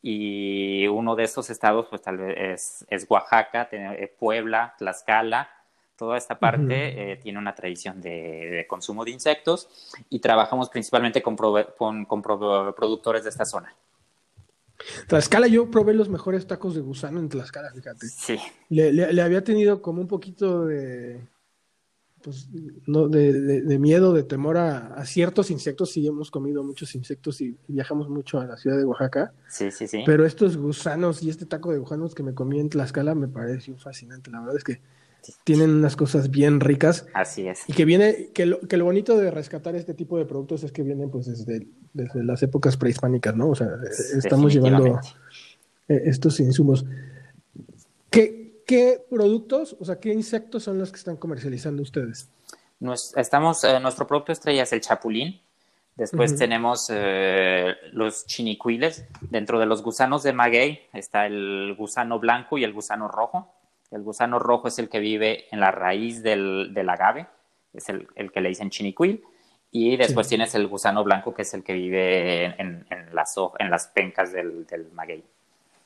y 0.06 0.86
uno 0.88 1.16
de 1.16 1.24
esos 1.24 1.48
estados, 1.48 1.86
pues 1.88 2.02
tal 2.02 2.18
vez 2.18 2.84
es, 2.90 3.06
Oaxaca, 3.08 3.68
eh, 3.72 4.14
Puebla, 4.18 4.74
Tlaxcala, 4.76 5.48
toda 5.96 6.18
esta 6.18 6.38
parte 6.38 7.12
eh, 7.12 7.16
tiene 7.16 7.38
una 7.38 7.54
tradición 7.54 8.02
de, 8.02 8.66
consumo 8.68 9.04
de 9.06 9.12
insectos 9.12 9.66
y 10.10 10.18
trabajamos 10.18 10.68
principalmente 10.68 11.22
con, 11.22 11.36
con, 11.36 12.22
productores 12.22 13.24
de 13.24 13.30
esta 13.30 13.46
zona. 13.46 13.74
Tlaxcala, 15.08 15.46
yo 15.46 15.70
probé 15.70 15.94
los 15.94 16.08
mejores 16.08 16.46
tacos 16.46 16.74
de 16.74 16.80
gusano 16.80 17.20
en 17.20 17.28
Tlaxcala, 17.28 17.72
fíjate. 17.72 18.06
Sí. 18.06 18.38
le 18.68 19.22
había 19.22 19.44
tenido 19.44 19.80
como 19.80 20.00
un 20.00 20.08
poquito 20.08 20.66
de, 20.66 21.20
pues, 22.24 22.48
no, 22.86 23.06
de, 23.08 23.60
de, 23.60 23.78
miedo, 23.78 24.14
de 24.14 24.22
temor 24.22 24.56
a, 24.56 25.04
ciertos 25.04 25.50
insectos. 25.50 25.90
Sí, 25.90 26.06
hemos 26.06 26.30
comido 26.30 26.64
muchos 26.64 26.94
insectos 26.94 27.42
y, 27.42 27.54
viajamos 27.68 28.08
mucho 28.08 28.40
a 28.40 28.46
la 28.46 28.56
ciudad 28.56 28.78
de 28.78 28.84
Oaxaca. 28.86 29.34
Sí, 29.46 29.70
sí, 29.70 29.86
sí. 29.86 30.02
Pero 30.06 30.24
estos 30.24 30.56
gusanos 30.56 31.22
y 31.22 31.28
este 31.28 31.44
taco 31.44 31.70
de 31.70 31.78
gusanos 31.78 32.14
que 32.14 32.22
me 32.22 32.32
comí 32.32 32.60
en 32.60 32.70
Tlaxcala 32.70 33.14
me 33.14 33.28
pareció 33.28 33.76
fascinante. 33.76 34.30
La 34.30 34.40
verdad 34.40 34.56
es 34.56 34.64
que 34.64 34.80
tienen 35.44 35.70
unas 35.70 35.96
cosas 35.96 36.30
bien 36.30 36.60
ricas. 36.60 37.06
Así 37.14 37.46
es. 37.48 37.62
Y 37.68 37.72
que 37.72 37.84
viene, 37.84 38.30
que 38.34 38.46
lo, 38.46 38.60
que 38.60 38.76
lo 38.76 38.84
bonito 38.84 39.16
de 39.16 39.30
rescatar 39.30 39.74
este 39.74 39.94
tipo 39.94 40.18
de 40.18 40.24
productos 40.24 40.64
es 40.64 40.72
que 40.72 40.82
vienen 40.82 41.10
pues 41.10 41.26
desde, 41.26 41.66
desde 41.92 42.24
las 42.24 42.42
épocas 42.42 42.76
prehispánicas, 42.76 43.34
¿no? 43.34 43.50
O 43.50 43.54
sea, 43.54 43.68
estamos 44.16 44.52
llevando 44.52 45.00
eh, 45.88 46.02
estos 46.06 46.40
insumos. 46.40 46.84
¿Qué, 48.10 48.62
¿qué 48.66 49.04
productos, 49.10 49.76
o 49.80 49.84
sea, 49.84 49.98
qué 49.98 50.12
insectos 50.12 50.62
son 50.62 50.78
los 50.78 50.90
que 50.90 50.98
están 50.98 51.16
comercializando 51.16 51.82
ustedes? 51.82 52.28
estamos, 53.16 53.64
eh, 53.64 53.80
nuestro 53.80 54.06
producto 54.06 54.32
estrella 54.32 54.64
es 54.64 54.72
el 54.72 54.80
chapulín. 54.80 55.40
Después 55.96 56.36
tenemos 56.36 56.90
eh, 56.92 57.72
los 57.92 58.26
chinicuiles. 58.26 59.06
Dentro 59.20 59.60
de 59.60 59.66
los 59.66 59.82
gusanos 59.82 60.24
de 60.24 60.32
maguey 60.32 60.80
está 60.92 61.26
el 61.26 61.74
gusano 61.78 62.18
blanco 62.18 62.58
y 62.58 62.64
el 62.64 62.72
gusano 62.72 63.06
rojo. 63.06 63.54
El 63.94 64.02
gusano 64.02 64.40
rojo 64.40 64.66
es 64.66 64.78
el 64.80 64.88
que 64.88 64.98
vive 64.98 65.46
en 65.52 65.60
la 65.60 65.70
raíz 65.70 66.22
del, 66.22 66.74
agave, 66.88 67.28
es 67.72 67.88
el, 67.88 68.08
que 68.32 68.40
le 68.40 68.48
dicen 68.48 68.70
chinicuil. 68.70 69.22
Y 69.70 69.96
después 69.96 70.28
tienes 70.28 70.54
el 70.56 70.66
gusano 70.66 71.04
blanco, 71.04 71.32
que 71.32 71.42
es 71.42 71.54
el 71.54 71.62
que 71.62 71.74
vive 71.74 72.60
en, 72.60 72.86
las, 73.12 73.36
en 73.58 73.70
las 73.70 73.86
pencas 73.88 74.32
del, 74.32 74.66
del 74.66 74.90
maguey. 74.92 75.22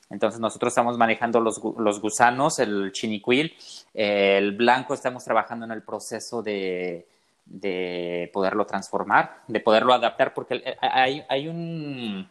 Entonces 0.09 0.39
nosotros 0.39 0.71
estamos 0.71 0.97
manejando 0.97 1.39
los, 1.39 1.61
los 1.77 2.01
gusanos, 2.01 2.57
el 2.57 2.91
chinicuil, 2.91 3.55
el 3.93 4.53
blanco 4.53 4.95
estamos 4.95 5.23
trabajando 5.23 5.65
en 5.65 5.71
el 5.71 5.83
proceso 5.83 6.41
de, 6.41 7.07
de 7.45 8.29
poderlo 8.33 8.65
transformar, 8.65 9.43
de 9.47 9.59
poderlo 9.59 9.93
adaptar, 9.93 10.33
porque 10.33 10.77
hay, 10.81 11.23
hay, 11.29 11.47
un, 11.47 12.27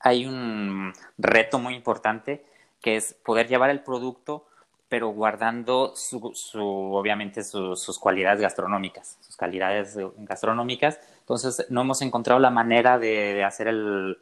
hay 0.00 0.26
un 0.26 0.92
reto 1.16 1.58
muy 1.58 1.74
importante 1.74 2.44
que 2.82 2.96
es 2.96 3.14
poder 3.14 3.48
llevar 3.48 3.70
el 3.70 3.80
producto 3.80 4.46
pero 4.92 5.08
guardando 5.08 5.94
su, 5.96 6.32
su 6.34 6.60
obviamente 6.60 7.42
sus 7.42 7.98
cualidades 7.98 8.42
gastronómicas, 8.42 9.16
sus 9.22 9.36
calidades 9.36 9.96
gastronómicas. 10.18 11.00
Entonces, 11.20 11.64
no 11.70 11.80
hemos 11.80 12.02
encontrado 12.02 12.38
la 12.38 12.50
manera 12.50 12.98
de, 12.98 13.42
hacer 13.42 13.68
el... 13.68 14.18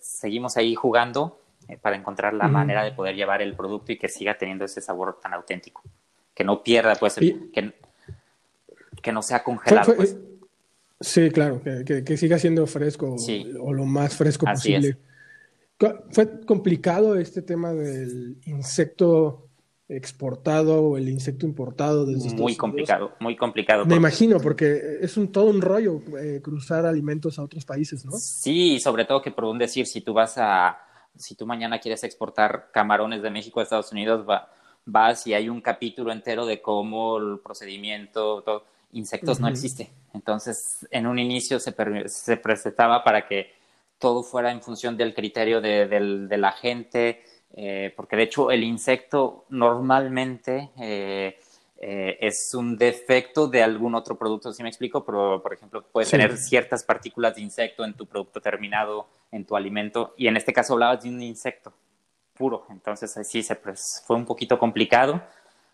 Seguimos 0.00 0.56
ahí 0.56 0.74
jugando 0.74 1.38
eh, 1.68 1.78
para 1.80 1.94
encontrar 1.94 2.34
la 2.34 2.48
manera 2.48 2.82
de 2.82 2.90
poder 2.90 3.14
llevar 3.14 3.42
el 3.42 3.54
producto 3.54 3.92
y 3.92 3.96
que 3.96 4.08
siga 4.08 4.36
teniendo 4.36 4.64
ese 4.64 4.80
sabor 4.80 5.20
tan 5.22 5.34
auténtico. 5.34 5.84
Que 6.34 6.42
no 6.42 6.64
pierda, 6.64 6.96
pues, 6.96 7.14
que, 7.14 7.72
que, 9.00 9.12
no 9.12 9.22
sea 9.22 9.44
congelado. 9.44 9.94
pues. 9.94 10.16
Sí, 11.00 11.30
claro, 11.30 11.62
que, 11.62 12.02
que, 12.02 12.16
siga 12.16 12.40
siendo 12.40 12.66
fresco 12.66 13.14
o 13.60 13.72
lo 13.72 13.84
más 13.84 14.16
fresco 14.16 14.46
posible. 14.46 14.96
¿Fue 16.10 16.44
complicado 16.44 17.14
este 17.14 17.40
tema 17.40 17.72
del 17.72 18.38
insecto 18.46 19.46
exportado 19.96 20.82
o 20.82 20.96
el 20.96 21.08
insecto 21.08 21.46
importado 21.46 22.06
desde 22.06 22.34
Muy 22.34 22.56
complicado, 22.56 23.12
muy 23.20 23.36
complicado. 23.36 23.84
Me 23.84 23.96
imagino, 23.96 24.38
porque 24.40 24.98
es 25.00 25.16
un 25.16 25.30
todo 25.30 25.46
un 25.46 25.60
rollo 25.60 26.00
eh, 26.20 26.40
cruzar 26.42 26.86
alimentos 26.86 27.38
a 27.38 27.42
otros 27.42 27.64
países, 27.64 28.04
¿no? 28.04 28.12
Sí, 28.12 28.80
sobre 28.80 29.04
todo 29.04 29.22
que 29.22 29.30
por 29.30 29.44
un 29.44 29.58
decir, 29.58 29.86
si 29.86 30.00
tú 30.00 30.12
vas 30.12 30.34
a, 30.38 30.78
si 31.16 31.34
tú 31.34 31.46
mañana 31.46 31.78
quieres 31.78 32.04
exportar 32.04 32.70
camarones 32.72 33.22
de 33.22 33.30
México 33.30 33.60
a 33.60 33.62
Estados 33.62 33.92
Unidos, 33.92 34.26
va, 34.28 34.50
vas 34.84 35.26
y 35.26 35.34
hay 35.34 35.48
un 35.48 35.60
capítulo 35.60 36.12
entero 36.12 36.46
de 36.46 36.60
cómo 36.60 37.18
el 37.18 37.38
procedimiento, 37.40 38.42
todo, 38.42 38.64
insectos 38.92 39.40
no 39.40 39.48
existe. 39.48 39.90
Entonces, 40.14 40.86
en 40.90 41.06
un 41.06 41.18
inicio 41.18 41.58
se, 41.60 41.74
se 42.06 42.36
presentaba 42.36 43.04
para 43.04 43.26
que 43.26 43.52
todo 43.98 44.22
fuera 44.22 44.50
en 44.50 44.60
función 44.62 44.96
del 44.96 45.14
criterio 45.14 45.60
de, 45.60 45.86
de 45.86 46.36
la 46.38 46.52
gente, 46.52 47.22
eh, 47.54 47.92
porque 47.96 48.16
de 48.16 48.22
hecho 48.22 48.50
el 48.50 48.64
insecto 48.64 49.44
normalmente 49.50 50.70
eh, 50.80 51.38
eh, 51.76 52.18
es 52.20 52.54
un 52.54 52.78
defecto 52.78 53.46
de 53.46 53.62
algún 53.62 53.94
otro 53.94 54.16
producto, 54.16 54.52
si 54.52 54.62
me 54.62 54.68
explico, 54.68 55.04
pero 55.04 55.42
por 55.42 55.52
ejemplo 55.52 55.84
puedes 55.92 56.10
tener 56.10 56.36
ciertas 56.38 56.82
partículas 56.82 57.34
de 57.34 57.42
insecto 57.42 57.84
en 57.84 57.94
tu 57.94 58.06
producto 58.06 58.40
terminado, 58.40 59.08
en 59.30 59.44
tu 59.44 59.56
alimento, 59.56 60.14
y 60.16 60.28
en 60.28 60.36
este 60.36 60.52
caso 60.52 60.74
hablabas 60.74 61.02
de 61.02 61.10
un 61.10 61.22
insecto 61.22 61.74
puro, 62.32 62.66
entonces 62.70 63.14
sí 63.28 63.42
se, 63.42 63.56
pues, 63.56 64.02
fue 64.06 64.16
un 64.16 64.24
poquito 64.24 64.58
complicado, 64.58 65.22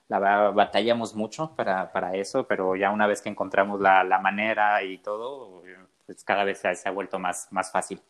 la 0.09 0.51
batallamos 0.51 1.15
mucho 1.15 1.55
para, 1.55 1.93
para, 1.93 2.17
eso, 2.17 2.47
pero 2.47 2.75
ya 2.75 2.91
una 2.91 3.07
vez 3.07 3.21
que 3.23 3.29
encontramos 3.29 3.81
la, 3.81 4.03
la 4.03 4.19
manera 4.19 4.83
y 4.83 4.99
todo, 4.99 5.63
pues 6.07 6.25
cada 6.25 6.45
vez 6.45 6.59
se, 6.59 6.75
se 6.75 6.89
ha 6.89 6.93
vuelto 6.93 7.19
más, 7.19 7.49
más 7.53 7.71
fácil. 7.71 8.01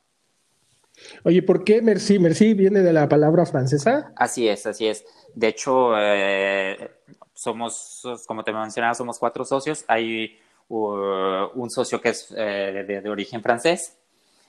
Oye, 1.25 1.43
¿por 1.43 1.65
qué 1.65 1.83
Merci? 1.83 2.19
Merci 2.19 2.55
viene 2.55 2.81
de 2.81 2.93
la 2.93 3.09
palabra 3.09 3.47
francesa. 3.47 4.13
Así 4.17 4.49
es, 4.49 4.67
así 4.67 4.87
es. 4.87 5.05
De 5.35 5.49
hecho, 5.49 5.93
eh, 5.97 6.91
somos, 7.35 8.03
como 8.27 8.43
te 8.43 8.53
mencionaba, 8.53 8.95
somos 8.95 9.19
cuatro 9.19 9.45
socios. 9.45 9.85
Hay 9.89 10.39
uh, 10.69 11.49
un 11.55 11.71
socio 11.71 12.01
que 12.01 12.11
es 12.11 12.35
eh, 12.37 12.85
de, 13.03 13.09
origen 13.09 13.43
francés. 13.43 13.97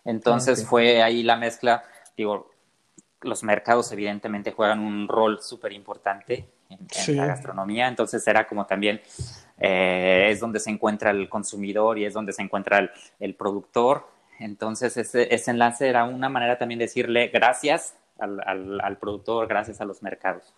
Entonces 0.05 0.65
fue 0.65 1.03
ahí 1.03 1.23
la 1.23 1.35
mezcla. 1.35 1.83
Digo, 2.17 2.51
los 3.21 3.43
mercados 3.43 3.91
evidentemente 3.91 4.51
juegan 4.51 4.79
un 4.79 5.07
rol 5.07 5.41
súper 5.41 5.73
importante 5.73 6.47
en, 6.69 7.15
la 7.17 7.25
gastronomía. 7.27 7.87
Entonces 7.87 8.25
era 8.27 8.47
como 8.47 8.65
también 8.65 9.01
eh, 9.59 10.29
es 10.31 10.39
donde 10.39 10.59
se 10.59 10.69
encuentra 10.69 11.11
el 11.11 11.27
consumidor 11.29 11.97
y 11.99 12.05
es 12.05 12.13
donde 12.13 12.33
se 12.33 12.41
encuentra 12.41 12.89
el 13.19 13.35
productor 13.35 14.18
entonces, 14.39 14.95
ese, 14.95 15.33
ese 15.33 15.51
enlace 15.51 15.87
era 15.87 16.05
una 16.05 16.29
manera 16.29 16.57
también 16.57 16.79
de 16.79 16.85
decirle 16.85 17.27
gracias 17.27 17.95
al, 18.17 18.79
al, 18.81 18.97
productor, 18.97 19.47
gracias 19.47 19.81
a 19.81 19.85
los 19.85 20.01
mercados. 20.01 20.55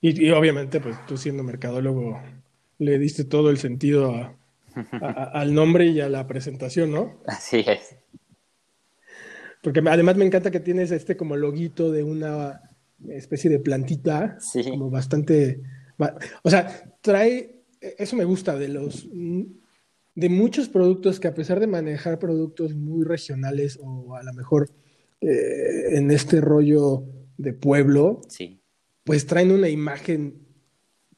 y, 0.00 0.30
obviamente, 0.30 0.80
pues 0.80 0.96
tú 1.06 1.16
siendo 1.16 1.42
mercadólogo, 1.42 2.20
le 2.78 2.98
diste 2.98 3.24
todo 3.24 3.50
el 3.50 3.58
sentido 3.58 4.34
al 5.00 5.54
nombre 5.54 5.86
y 5.86 6.00
a 6.00 6.08
la 6.08 6.26
presentación, 6.26 6.92
¿no? 6.92 7.18
Así 7.26 7.64
es. 7.66 7.96
Porque 9.62 9.82
además 9.86 10.16
me 10.16 10.26
encanta 10.26 10.50
que 10.50 10.60
tienes 10.60 10.90
este 10.90 11.16
como 11.16 11.36
loguito 11.36 11.90
de 11.90 12.04
una 12.04 12.62
especie 13.08 13.50
de 13.50 13.58
plantita, 13.58 14.38
sí. 14.40 14.62
como 14.68 14.90
bastante... 14.90 15.60
O 16.42 16.50
sea, 16.50 16.92
trae, 17.00 17.56
eso 17.80 18.14
me 18.14 18.24
gusta 18.24 18.56
de 18.56 18.68
los 18.68 19.08
de 20.18 20.28
muchos 20.28 20.68
productos 20.68 21.20
que 21.20 21.28
a 21.28 21.34
pesar 21.34 21.60
de 21.60 21.68
manejar 21.68 22.18
productos 22.18 22.74
muy 22.74 23.04
regionales 23.04 23.78
o 23.80 24.16
a 24.16 24.24
lo 24.24 24.32
mejor 24.32 24.68
eh, 25.20 25.96
en 25.96 26.10
este 26.10 26.40
rollo 26.40 27.04
de 27.36 27.52
pueblo, 27.52 28.22
sí. 28.28 28.60
pues 29.04 29.26
traen 29.26 29.52
una 29.52 29.68
imagen 29.68 30.40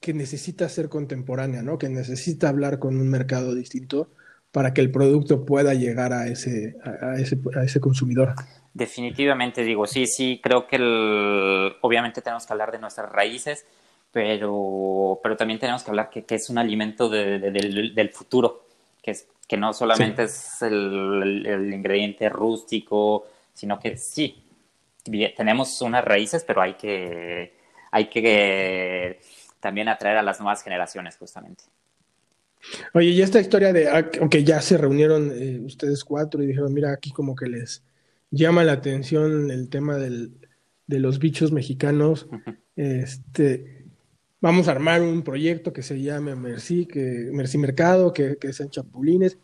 que 0.00 0.12
necesita 0.12 0.68
ser 0.68 0.90
contemporánea, 0.90 1.62
¿no? 1.62 1.78
Que 1.78 1.88
necesita 1.88 2.50
hablar 2.50 2.78
con 2.78 2.98
un 2.98 3.08
mercado 3.08 3.54
distinto 3.54 4.10
para 4.52 4.74
que 4.74 4.82
el 4.82 4.90
producto 4.90 5.46
pueda 5.46 5.72
llegar 5.72 6.12
a 6.12 6.26
ese, 6.28 6.76
a, 6.84 7.18
ese, 7.18 7.38
a 7.56 7.64
ese 7.64 7.80
consumidor. 7.80 8.34
Definitivamente 8.74 9.64
digo, 9.64 9.86
sí, 9.86 10.04
sí, 10.06 10.40
creo 10.42 10.66
que 10.66 10.76
el, 10.76 11.72
obviamente 11.80 12.20
tenemos 12.20 12.44
que 12.44 12.52
hablar 12.52 12.70
de 12.70 12.78
nuestras 12.78 13.10
raíces, 13.10 13.64
pero, 14.12 15.20
pero 15.22 15.38
también 15.38 15.58
tenemos 15.58 15.82
que 15.82 15.90
hablar 15.90 16.10
que, 16.10 16.26
que 16.26 16.34
es 16.34 16.50
un 16.50 16.58
alimento 16.58 17.08
de, 17.08 17.38
del, 17.38 17.94
del 17.94 18.10
futuro 18.10 18.66
que, 19.02 19.12
es, 19.12 19.28
que 19.48 19.56
no 19.56 19.72
solamente 19.72 20.24
es 20.24 20.62
el, 20.62 21.70
ingrediente 21.72 22.28
rústico, 22.28 23.26
sino 23.52 23.78
que 23.78 23.96
sí, 23.96 24.42
tenemos 25.36 25.80
unas 25.82 26.04
raíces, 26.04 26.44
pero 26.44 26.62
hay 26.62 26.74
que, 26.74 27.54
hay 27.90 28.06
que 28.06 29.20
también 29.60 29.88
atraer 29.88 30.18
a 30.18 30.22
las 30.22 30.40
nuevas 30.40 30.62
generaciones, 30.62 31.16
justamente. 31.16 31.64
Oye, 32.92 33.08
y 33.08 33.22
esta 33.22 33.40
historia 33.40 33.72
de, 33.72 33.88
aunque 33.88 34.38
ah, 34.38 34.44
ya 34.44 34.60
se 34.60 34.76
reunieron 34.76 35.32
eh, 35.32 35.60
ustedes 35.60 36.04
cuatro 36.04 36.42
y 36.42 36.46
dijeron, 36.46 36.72
mira, 36.74 36.92
aquí 36.92 37.10
como 37.10 37.34
que 37.34 37.46
les 37.46 37.82
llama 38.30 38.64
la 38.64 38.72
atención 38.72 39.50
el 39.50 39.68
tema 39.68 39.96
del, 39.96 40.32
de 40.86 41.00
los 41.00 41.18
bichos 41.18 41.52
mexicanos, 41.52 42.28
este, 42.76 43.79
vamos 44.40 44.68
a 44.68 44.72
armar 44.72 45.02
un 45.02 45.22
proyecto 45.22 45.72
que 45.72 45.82
se 45.82 46.00
llame 46.00 46.34
Merci, 46.34 46.86
que, 46.86 47.30
Merci 47.32 47.58
Mercado, 47.58 48.12
que, 48.12 48.36
que 48.36 48.52
sean 48.52 48.70
chapulines. 48.70 49.38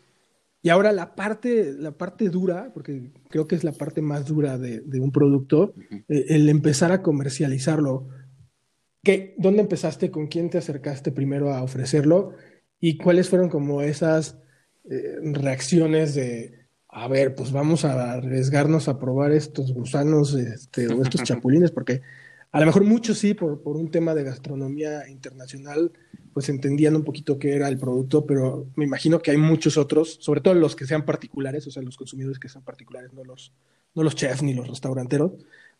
Y 0.66 0.68
ahora 0.68 0.90
la 0.90 1.14
parte, 1.14 1.74
la 1.78 1.92
parte 1.92 2.28
dura, 2.28 2.72
porque 2.74 3.12
creo 3.28 3.46
que 3.46 3.54
es 3.54 3.62
la 3.62 3.70
parte 3.70 4.02
más 4.02 4.26
dura 4.26 4.58
de, 4.58 4.82
un 4.98 5.12
producto, 5.12 5.74
eh, 6.08 6.24
el 6.28 6.48
empezar 6.48 6.90
a 6.90 7.02
comercializarlo. 7.02 8.08
¿Qué, 9.04 9.36
¿Dónde 9.38 9.62
empezaste? 9.62 10.10
¿Con 10.10 10.26
quién 10.26 10.50
te 10.50 10.58
acercaste 10.58 11.12
primero 11.12 11.54
a 11.54 11.62
ofrecerlo? 11.62 12.32
¿Y 12.80 12.96
cuáles 12.96 13.28
fueron 13.28 13.48
como 13.48 13.80
esas 13.80 14.38
eh, 14.90 15.18
reacciones 15.34 16.16
de, 16.16 16.66
a 16.88 17.06
ver, 17.06 17.36
pues 17.36 17.52
vamos 17.52 17.84
a 17.84 18.14
arriesgarnos 18.14 18.88
a 18.88 18.98
probar 18.98 19.30
estos 19.30 19.72
gusanos 19.72 20.34
este, 20.34 20.88
o 20.88 21.00
estos 21.00 21.22
chapulines? 21.22 21.70
Porque 21.70 22.02
a 22.52 22.60
lo 22.60 22.66
mejor 22.66 22.84
muchos 22.84 23.18
sí, 23.18 23.34
por, 23.34 23.62
por 23.62 23.76
un 23.76 23.90
tema 23.90 24.14
de 24.14 24.24
gastronomía 24.24 25.08
internacional, 25.08 25.92
pues 26.32 26.48
entendían 26.48 26.94
un 26.96 27.02
poquito 27.02 27.38
qué 27.38 27.56
era 27.56 27.66
el 27.68 27.78
producto, 27.78 28.26
pero 28.26 28.66
me 28.76 28.84
imagino 28.84 29.20
que 29.20 29.30
hay 29.30 29.38
muchos 29.38 29.78
otros, 29.78 30.18
sobre 30.20 30.42
todo 30.42 30.54
los 30.54 30.76
que 30.76 30.86
sean 30.86 31.04
particulares, 31.04 31.66
o 31.66 31.70
sea, 31.70 31.82
los 31.82 31.96
consumidores 31.96 32.38
que 32.38 32.48
sean 32.48 32.62
particulares, 32.62 33.12
no 33.14 33.24
los, 33.24 33.54
no 33.94 34.02
los 34.02 34.14
chefs 34.14 34.42
ni 34.42 34.52
los 34.52 34.68
restauranteros, 34.68 35.32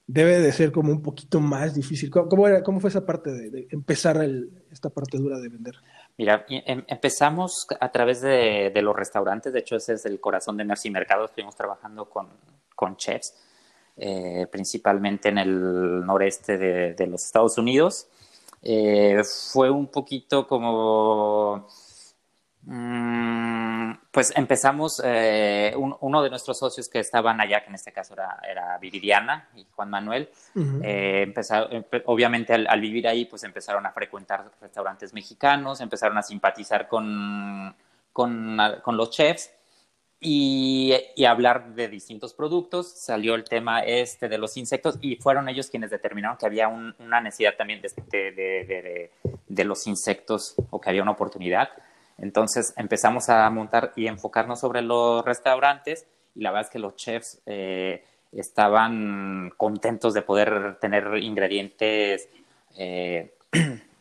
debe 0.07 0.39
de 0.39 0.53
ser 0.53 0.73
como 0.73 0.93
un 0.93 1.03
poquito 1.03 1.41
más 1.41 1.75
difícil. 1.75 2.11
¿Cómo, 2.11 2.49
era, 2.49 2.63
cómo 2.63 2.81
fue 2.81 2.91
esa 2.91 3.05
parte 3.05 3.31
de, 3.33 3.67
empezar 3.71 4.25
esta 4.71 4.89
parte 4.89 5.19
dura 5.19 5.39
de 5.39 5.49
vender? 5.49 5.75
Mira, 6.17 6.47
em, 6.49 6.85
empezamos 6.87 7.67
a 7.79 7.93
través 7.93 8.23
de, 8.23 8.73
los 8.83 8.97
restaurantes, 8.97 9.53
de 9.53 9.59
hecho 9.59 9.77
ese 9.77 9.95
es 9.95 10.07
el 10.07 10.21
corazón 10.21 10.57
de 10.57 10.65
Merci 10.65 10.91
Mercado, 10.91 11.27
estuvimos 11.27 11.55
trabajando 11.55 12.09
con, 12.09 12.29
con 12.75 12.97
chefs 12.97 13.35
eh, 13.99 14.47
principalmente 14.51 15.31
en 15.31 15.39
el 15.39 16.05
noreste 16.05 16.59
de, 16.59 17.07
los 17.07 17.25
Estados 17.25 17.57
Unidos. 17.57 18.09
Eh, 18.63 19.23
fue 19.53 19.71
un 19.71 19.87
poquito 19.89 20.47
como... 20.47 21.67
Mm, 22.63 23.93
pues 24.11 24.33
empezamos, 24.37 25.01
eh, 25.05 25.73
uno 25.77 26.23
de 26.23 26.31
nuestros 26.31 26.59
socios 26.59 26.89
que 26.89 26.99
estaban 26.99 27.41
allá, 27.41 27.63
que 27.63 27.69
en 27.69 27.77
este 27.77 27.93
caso 27.93 28.15
era, 28.15 28.41
era 28.47 28.77
Viridiana 28.79 29.49
y 29.55 29.67
Juan 29.71 29.89
Manuel, 29.89 30.31
obviamente 32.07 32.55
al, 32.55 32.81
vivir 32.81 33.07
ahí, 33.07 33.27
pues 33.27 33.45
empezaron 33.45 33.87
a 33.87 33.93
frecuentar 33.93 34.51
restaurantes 34.61 35.15
mexicanos, 35.15 35.81
empezaron 35.81 36.19
a 36.19 36.23
simpatizar 36.23 36.89
con, 36.89 37.77
con, 38.13 38.59
con 38.83 38.97
los 38.97 39.11
chefs 39.11 39.56
y, 40.21 40.93
hablar 41.27 41.75
de 41.75 41.89
distintos 41.89 42.35
productos. 42.35 42.91
Salió 42.91 43.35
el 43.35 43.45
tema 43.45 43.81
este 43.81 44.29
de 44.29 44.39
los 44.39 44.57
insectos 44.57 44.99
y 45.01 45.17
fueron 45.17 45.49
ellos 45.49 45.71
quienes 45.71 45.91
determinaron 45.91 46.37
que 46.37 46.47
había 46.47 46.69
una 46.69 47.21
necesidad 47.21 47.57
también 47.57 47.83
de, 47.83 49.65
los 49.65 49.87
insectos 49.87 50.55
o 50.71 50.81
que 50.81 50.91
había 50.91 51.03
una 51.03 51.13
oportunidad. 51.13 51.69
Entonces 52.19 52.73
empezamos 52.77 53.29
a 53.29 53.49
montar 53.51 53.93
y 53.97 54.07
enfocarnos 54.07 54.61
sobre 54.61 54.81
los 54.83 55.25
restaurantes 55.25 56.07
y 56.35 56.41
la 56.41 56.51
verdad 56.51 56.67
es 56.67 56.73
que 56.73 56.79
los 56.79 56.97
chefs 56.97 57.43
eh, 57.47 58.05
estaban 58.33 59.53
contentos 59.57 60.15
de 60.15 60.23
poder 60.23 60.79
tener 60.81 61.19
ingredientes 61.19 62.29
eh, 62.79 63.35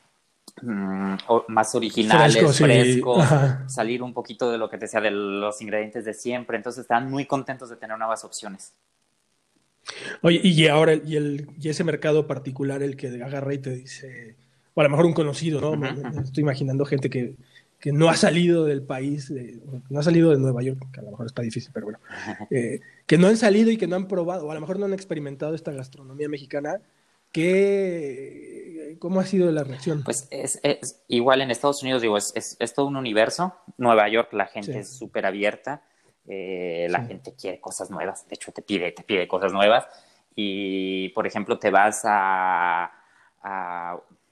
Mm, 0.62 1.16
más 1.50 1.76
originales, 1.76 2.58
frescos, 2.58 3.26
salir 3.68 4.02
un 4.02 4.14
poquito 4.14 4.50
de 4.50 4.58
lo 4.58 4.70
que 4.70 4.78
te 4.78 4.86
decía 4.86 5.02
de 5.02 5.12
los 5.12 5.62
ingredientes 5.62 6.06
de 6.06 6.14
siempre. 6.14 6.56
Entonces 6.56 6.84
están 6.84 7.10
muy 7.10 7.26
contentos 7.26 7.70
de 7.70 7.76
tener 7.76 7.98
nuevas 7.98 8.24
opciones. 8.24 8.74
Oye, 10.22 10.40
y 10.44 10.68
ahora, 10.68 10.94
y, 10.94 11.18
el, 11.18 11.50
y 11.60 11.70
ese 11.70 11.84
mercado 11.84 12.26
particular, 12.26 12.82
el 12.82 12.96
que 12.96 13.08
agarra 13.22 13.54
y 13.54 13.58
te 13.58 13.72
dice, 13.72 14.36
o 14.74 14.82
a 14.82 14.86
lo 14.86 14.90
mejor 14.90 15.06
un 15.06 15.14
conocido, 15.14 15.60
¿no? 15.60 15.86
Estoy 16.22 16.42
imaginando 16.42 16.86
gente 16.86 17.10
que, 17.10 17.36
que, 17.80 17.92
no 17.92 18.10
ha 18.10 18.16
salido 18.16 18.66
del 18.66 18.82
país, 18.82 19.32
no 19.90 20.00
ha 20.00 20.04
salido 20.04 20.32
de 20.32 20.40
Nueva 20.40 20.64
York, 20.64 20.88
que 20.92 21.02
a 21.02 21.04
lo 21.04 21.12
mejor 21.12 21.28
está 21.28 21.42
difícil, 21.42 21.70
pero 21.74 21.88
bueno, 21.88 22.00
eh, 22.50 22.80
que 23.06 23.18
no 23.18 23.28
han 23.28 23.38
salido 23.38 23.70
y 23.72 23.78
que 23.78 23.88
no 23.88 23.98
han 23.98 24.08
probado, 24.08 24.48
o 24.48 24.52
a 24.52 24.56
lo 24.56 24.62
mejor 24.62 24.80
no 24.80 24.86
han 24.86 24.94
experimentado 24.94 25.54
esta 25.54 25.72
gastronomía 25.72 26.30
mexicana 26.30 26.80
¿Qué, 27.36 28.55
¿Cómo 29.00 29.20
ha 29.20 29.26
sido 29.26 29.52
la 29.52 29.64
reacción? 29.64 30.04
Pues 30.04 30.28
es, 30.32 30.60
igual 31.08 31.42
en 31.42 31.52
Estados 31.52 31.82
Unidos, 31.82 32.02
digo, 32.02 32.18
es, 32.18 32.58
es, 32.60 32.74
todo 32.74 32.88
un 32.88 32.96
universo. 32.96 33.56
Nueva 33.78 34.08
York, 34.10 34.34
la 34.34 34.48
gente 34.48 34.80
es 34.80 34.98
súper 34.98 35.26
abierta, 35.26 35.84
eh, 36.28 36.88
la 36.90 37.04
gente 37.04 37.34
quiere 37.36 37.60
cosas 37.60 37.90
nuevas, 37.90 38.28
de 38.28 38.36
hecho 38.36 38.52
te 38.52 38.62
pide, 38.62 38.92
te 38.92 39.04
pide 39.04 39.28
cosas 39.28 39.54
nuevas. 39.54 39.88
Y, 40.36 41.10
por 41.10 41.26
ejemplo, 41.26 41.58
te 41.58 41.70
vas 41.70 42.02
a, 42.06 42.92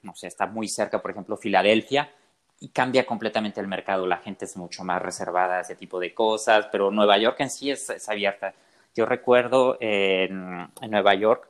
no 0.02 0.16
sé, 0.16 0.28
está 0.28 0.48
muy 0.48 0.68
cerca, 0.68 1.02
por 1.02 1.12
ejemplo, 1.12 1.38
Filadelfia, 1.38 2.12
y 2.60 2.70
cambia 2.70 3.06
completamente 3.06 3.62
el 3.62 3.68
mercado. 3.68 4.06
La 4.06 4.18
gente 4.18 4.46
es 4.46 4.58
mucho 4.58 4.84
más 4.84 5.02
reservada 5.02 5.58
a 5.58 5.62
ese 5.62 5.76
tipo 5.76 6.00
de 6.00 6.14
cosas, 6.14 6.68
pero 6.72 6.92
Nueva 6.92 7.18
York 7.18 7.40
en 7.40 7.50
sí 7.50 7.72
es, 7.72 8.10
abierta. 8.10 8.54
Yo 8.96 9.06
recuerdo 9.06 9.78
en, 9.80 10.70
en 10.82 10.92
Nueva 10.92 11.16
York, 11.16 11.48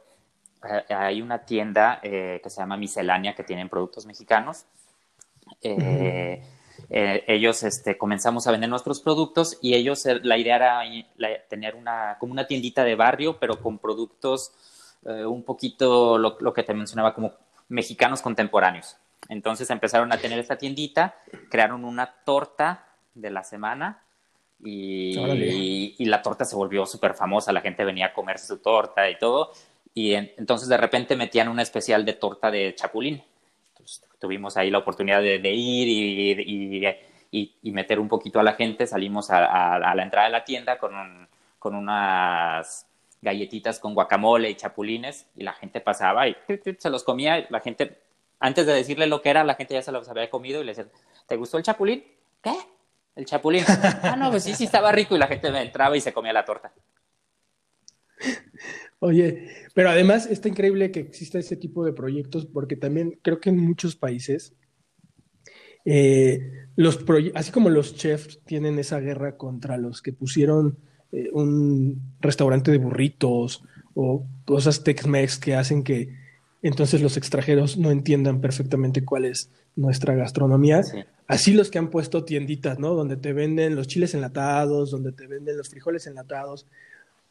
hay 0.90 1.22
una 1.22 1.46
tienda 1.46 2.00
eh, 2.04 2.40
que 2.44 2.50
se 2.50 2.62
llama 2.62 2.78
Miscelánea 2.78 3.36
que 3.36 3.44
tienen 3.44 3.70
productos 3.70 4.06
mexicanos. 4.06 4.66
Eh, 5.62 6.42
ellos 6.90 7.64
este, 7.64 7.98
comenzamos 7.98 8.48
a 8.48 8.52
vender 8.52 8.70
nuestros 8.70 9.00
productos 9.00 9.58
y 9.62 9.74
ellos, 9.76 10.06
la 10.06 10.38
idea 10.38 10.56
era 10.56 10.82
tener 11.50 11.76
una, 11.76 12.18
como 12.20 12.34
una 12.34 12.48
tiendita 12.48 12.84
de 12.84 12.96
barrio, 12.96 13.38
pero 13.40 13.62
con 13.62 13.80
productos 13.80 14.54
un 15.06 15.44
poquito 15.44 16.18
lo, 16.18 16.38
lo, 16.40 16.54
que 16.54 16.64
te 16.64 16.74
mencionaba 16.74 17.14
como 17.14 17.34
mexicanos 17.68 18.22
contemporáneos. 18.22 18.98
Entonces 19.30 19.70
empezaron 19.70 20.12
a 20.12 20.18
tener 20.18 20.40
esta 20.40 20.58
tiendita, 20.58 21.16
crearon 21.50 21.84
una 21.84 22.08
torta 22.24 22.86
de 23.14 23.30
la 23.30 23.44
semana 23.44 24.04
y, 24.64 25.96
y 25.98 26.06
la 26.06 26.22
torta 26.22 26.46
se 26.46 26.56
volvió 26.56 26.86
súper 26.86 27.14
famosa, 27.14 27.52
la 27.52 27.62
gente 27.62 27.84
venía 27.84 28.08
a 28.08 28.14
comerse 28.14 28.48
su 28.48 28.58
torta 28.60 29.10
y 29.10 29.18
todo 29.18 29.52
y 29.94 30.14
entonces 30.14 30.68
de 30.68 30.78
repente 30.78 31.16
metían 31.16 31.50
una 31.50 31.62
especial 31.62 32.04
de 32.06 32.14
torta 32.14 32.50
de 32.50 32.74
chapulín. 32.76 33.24
tuvimos 34.20 34.58
ahí 34.58 34.72
la 34.72 34.80
oportunidad 34.80 35.22
de, 35.22 35.54
ir 35.54 36.40
y, 36.40 37.58
y, 37.62 37.72
meter 37.72 38.00
un 38.00 38.08
poquito 38.08 38.40
a 38.40 38.44
la 38.44 38.54
gente. 38.54 38.88
Salimos 38.88 39.30
a, 39.30 39.80
la 39.80 40.04
entrada 40.04 40.28
de 40.28 40.32
la 40.32 40.46
tienda 40.46 40.78
con, 40.78 41.28
con 41.60 41.76
unas 41.76 42.88
galletitas 43.22 43.80
con 43.80 43.94
guacamole 43.94 44.50
y 44.50 44.56
chapulines 44.56 45.28
y 45.36 45.44
la 45.44 45.54
gente 45.54 45.80
pasaba 45.80 46.28
y 46.28 46.36
se 46.78 46.90
los 46.90 47.04
comía. 47.04 47.46
La 47.50 47.60
gente, 47.60 48.02
antes 48.40 48.66
de 48.66 48.74
decirle 48.74 49.08
lo 49.08 49.22
que 49.22 49.30
era, 49.30 49.44
la 49.44 49.56
gente 49.56 49.76
ya 49.76 49.82
se 49.82 49.92
los 49.92 50.08
había 50.10 50.30
comido 50.30 50.62
y 50.62 50.66
le 50.66 50.74
decía, 50.74 50.92
¿te 51.28 51.36
gustó 51.38 51.58
el 51.58 51.64
chapulín? 51.64 52.04
¿Qué? 52.42 52.56
El 53.16 53.26
chapulín. 53.26 53.64
ah, 54.04 54.16
no, 54.18 54.32
pues 54.32 54.44
sí, 54.44 54.54
sí 54.56 54.66
estaba 54.66 54.92
rico 54.92 55.16
y 55.16 55.20
la 55.20 55.28
gente 55.28 55.48
entraba 55.48 55.96
y 55.96 56.02
se 56.02 56.14
comía 56.14 56.34
la 56.34 56.46
torta. 56.46 56.72
Oye, 59.06 59.50
pero 59.74 59.90
además 59.90 60.28
está 60.28 60.48
increíble 60.48 60.90
que 60.90 61.02
exista 61.02 61.38
ese 61.38 61.58
tipo 61.58 61.84
de 61.84 61.92
proyectos 61.92 62.46
porque 62.46 62.78
también 62.78 63.20
creo 63.22 63.42
que 63.42 63.50
en 63.50 63.58
muchos 63.58 63.98
países, 63.98 64.54
eh, 65.84 66.70
los 66.78 67.04
así 67.36 67.52
como 67.52 67.70
los 67.70 67.96
chefs 67.96 68.40
tienen 68.46 68.80
esa 68.80 69.02
guerra 69.02 69.36
contra 69.36 69.76
los 69.76 70.02
que 70.02 70.14
pusieron 70.14 70.78
eh, 71.12 71.30
un 71.34 72.14
restaurante 72.22 72.72
de 72.72 72.78
burritos 72.78 73.66
o 73.94 74.26
cosas 74.46 74.86
Tex-Mex 74.86 75.38
que 75.38 75.56
hacen 75.56 75.84
que 75.84 76.16
entonces 76.62 77.02
los 77.02 77.18
extranjeros 77.18 77.78
no 77.78 77.92
entiendan 77.92 78.40
perfectamente 78.40 79.04
cuál 79.04 79.26
es 79.26 79.52
nuestra 79.76 80.16
gastronomía. 80.16 80.80
Así 81.28 81.52
los 81.52 81.70
que 81.70 81.78
han 81.78 81.90
puesto 81.90 82.24
tienditas, 82.24 82.80
¿no? 82.80 82.94
Donde 82.94 83.18
te 83.18 83.34
venden 83.34 83.76
los 83.76 83.88
chiles 83.88 84.14
enlatados, 84.14 84.92
donde 84.92 85.12
te 85.12 85.28
venden 85.28 85.58
los 85.58 85.68
frijoles 85.68 86.08
enlatados 86.08 86.68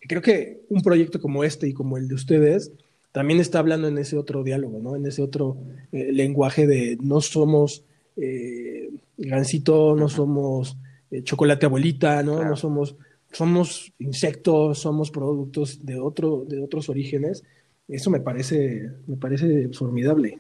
creo 0.09 0.23
que 0.23 0.61
un 0.69 0.83
proyecto 0.83 1.21
como 1.21 1.45
este 1.45 1.69
y 1.69 1.73
como 1.73 1.97
el 1.97 2.09
de 2.09 2.15
ustedes 2.15 2.73
también 3.12 3.41
está 3.41 3.59
hablando 3.59 3.88
en 3.88 3.99
ese 3.99 4.17
otro 4.17 4.43
diálogo, 4.43 4.81
¿no? 4.81 4.97
En 4.97 5.07
ese 5.07 5.23
otro 5.23 5.59
eh, 5.93 6.12
lenguaje 6.12 6.67
de 6.67 6.97
no 7.01 7.21
somos 7.21 7.85
eh, 8.17 8.88
gansito, 9.19 9.95
no 9.95 10.09
somos 10.09 10.79
eh, 11.11 11.23
chocolate 11.23 11.67
abuelita, 11.67 12.23
¿no? 12.23 12.43
No 12.43 12.57
somos, 12.57 12.97
somos 13.31 13.93
insectos, 13.99 14.79
somos 14.79 15.11
productos 15.11 15.85
de 15.85 16.01
otro, 16.01 16.45
de 16.49 16.62
otros 16.62 16.88
orígenes. 16.88 17.45
Eso 17.87 18.11
me 18.11 18.21
parece, 18.21 18.91
me 19.07 19.17
parece 19.17 19.69
formidable. 19.69 20.38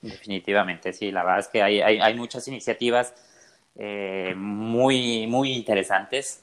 Definitivamente, 0.00 0.92
sí. 0.92 1.10
La 1.10 1.24
verdad 1.24 1.40
es 1.40 1.48
que 1.48 1.62
hay, 1.62 1.80
hay, 1.80 1.98
hay 1.98 2.14
muchas 2.14 2.46
iniciativas 2.46 3.14
muy, 4.36 5.28
muy 5.28 5.52
interesantes 5.52 6.42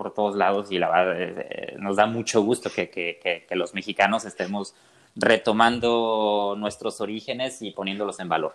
por 0.00 0.14
todos 0.14 0.34
lados 0.34 0.72
y 0.72 0.78
la 0.78 0.88
verdad 0.88 1.20
eh, 1.20 1.34
eh, 1.36 1.76
nos 1.78 1.96
da 1.96 2.06
mucho 2.06 2.42
gusto 2.42 2.70
que, 2.74 2.88
que, 2.88 3.44
que, 3.46 3.54
los 3.54 3.74
mexicanos 3.74 4.24
estemos 4.24 4.74
retomando 5.14 6.54
nuestros 6.56 7.02
orígenes 7.02 7.60
y 7.60 7.72
poniéndolos 7.72 8.18
en 8.18 8.30
valor. 8.30 8.54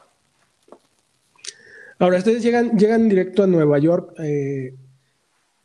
Ahora, 1.99 2.17
¿ustedes 2.17 2.41
llegan, 2.41 2.79
llegan 2.79 3.07
directo 3.07 3.43
a 3.43 3.47
Nueva 3.47 3.77
York 3.77 4.15
eh, 4.17 4.73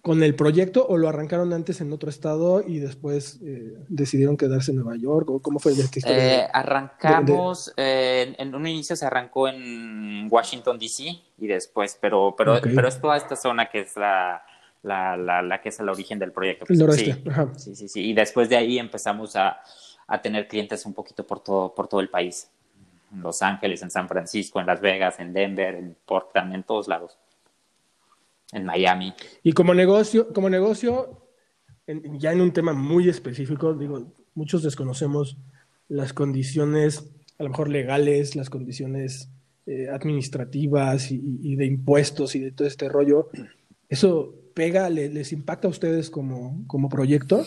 con 0.02 0.22
el 0.22 0.34
proyecto 0.34 0.86
o 0.86 0.98
lo 0.98 1.08
arrancaron 1.08 1.54
antes 1.54 1.80
en 1.80 1.94
otro 1.94 2.10
estado 2.10 2.62
y 2.66 2.78
después 2.78 3.40
decidieron 3.88 4.36
quedarse 4.36 4.72
en 4.72 4.76
Nueva 4.76 4.98
York? 4.98 5.30
¿O 5.30 5.40
¿Cómo 5.40 5.60
fue 5.60 5.72
esta 5.72 5.98
historia? 5.98 6.44
arrancamos, 6.52 7.72
en 7.78 8.54
un 8.54 8.66
inicio 8.66 8.96
se 8.96 9.06
arrancó 9.06 9.48
en 9.48 10.28
Washington, 10.30 10.78
D.C. 10.78 11.04
y 11.38 11.46
después, 11.46 11.96
pero, 11.98 12.34
pero, 12.36 12.60
pero 12.60 12.86
es 12.86 13.00
toda 13.00 13.16
esta 13.16 13.34
zona 13.34 13.70
que 13.70 13.80
es 13.80 13.96
la, 13.96 14.44
la, 14.82 15.16
la, 15.16 15.42
la 15.42 15.60
que 15.60 15.68
es 15.68 15.80
el 15.80 15.88
origen 15.88 16.18
del 16.18 16.32
proyecto. 16.32 16.66
sí, 16.68 17.12
sí, 17.56 17.74
sí, 17.74 17.88
sí, 17.88 18.10
Y 18.10 18.14
después 18.14 18.48
de 18.48 18.56
ahí 18.56 18.78
empezamos 18.78 19.36
a, 19.36 19.60
a, 20.06 20.22
tener 20.22 20.48
clientes 20.48 20.86
un 20.86 20.94
poquito 20.94 21.26
por 21.26 21.42
todo, 21.42 21.74
por 21.74 21.88
todo 21.88 22.00
el 22.00 22.08
país. 22.08 22.50
En 23.12 23.22
Los 23.22 23.42
Ángeles, 23.42 23.82
en 23.82 23.90
San 23.90 24.08
Francisco, 24.08 24.60
en 24.60 24.66
Las 24.66 24.80
Vegas, 24.80 25.18
en 25.18 25.32
Denver, 25.32 25.74
en 25.74 25.96
Portland, 26.06 26.54
en 26.54 26.62
todos 26.62 26.88
lados. 26.88 27.18
En 28.52 28.64
Miami. 28.64 29.12
Y 29.42 29.52
como 29.52 29.74
negocio, 29.74 30.32
como 30.32 30.48
negocio, 30.48 31.26
ya 31.86 32.32
en 32.32 32.40
un 32.40 32.52
tema 32.52 32.72
muy 32.72 33.08
específico, 33.08 33.74
digo, 33.74 34.12
muchos 34.34 34.62
desconocemos 34.62 35.36
las 35.88 36.12
condiciones, 36.12 37.10
a 37.38 37.42
lo 37.42 37.50
mejor 37.50 37.68
legales, 37.68 38.36
las 38.36 38.48
condiciones 38.48 39.28
eh, 39.66 39.88
administrativas 39.88 41.10
y, 41.10 41.20
y, 41.42 41.56
de 41.56 41.66
impuestos 41.66 42.34
y 42.36 42.38
de 42.38 42.52
todo 42.52 42.66
este 42.68 42.88
rollo. 42.88 43.28
Eso 43.88 44.39
pega, 44.54 44.90
les, 44.90 45.32
impacta 45.32 45.68
a 45.68 45.70
ustedes 45.70 46.10
como, 46.10 46.64
como 46.66 46.88
proyecto? 46.88 47.46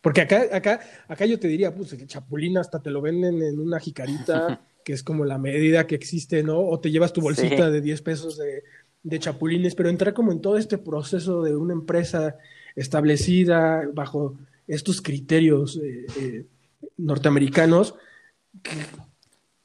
Porque 0.00 0.20
acá, 0.20 0.44
acá, 0.52 0.80
acá 1.08 1.26
yo 1.26 1.38
te 1.38 1.48
diría, 1.48 1.74
pues 1.74 1.92
el 1.92 2.06
chapulín 2.06 2.58
hasta 2.58 2.80
te 2.80 2.90
lo 2.90 3.00
venden 3.00 3.42
en 3.42 3.58
una 3.58 3.80
jicarita, 3.80 4.60
que 4.84 4.92
es 4.92 5.02
como 5.02 5.24
la 5.24 5.38
medida 5.38 5.86
que 5.86 5.96
existe, 5.96 6.42
¿no? 6.42 6.60
O 6.60 6.78
te 6.78 6.90
llevas 6.90 7.12
tu 7.12 7.20
bolsita 7.20 7.70
de 7.70 7.80
10 7.80 8.02
pesos 8.02 8.38
de, 8.38 8.62
de, 9.02 9.18
chapulines, 9.18 9.74
pero 9.74 9.88
entrar 9.88 10.14
como 10.14 10.30
en 10.30 10.40
todo 10.40 10.58
este 10.58 10.78
proceso 10.78 11.42
de 11.42 11.56
una 11.56 11.72
empresa 11.72 12.36
establecida 12.76 13.88
bajo 13.92 14.36
estos 14.68 15.00
criterios 15.02 15.80
eh, 15.82 16.06
eh, 16.20 16.46
norteamericanos, 16.96 17.94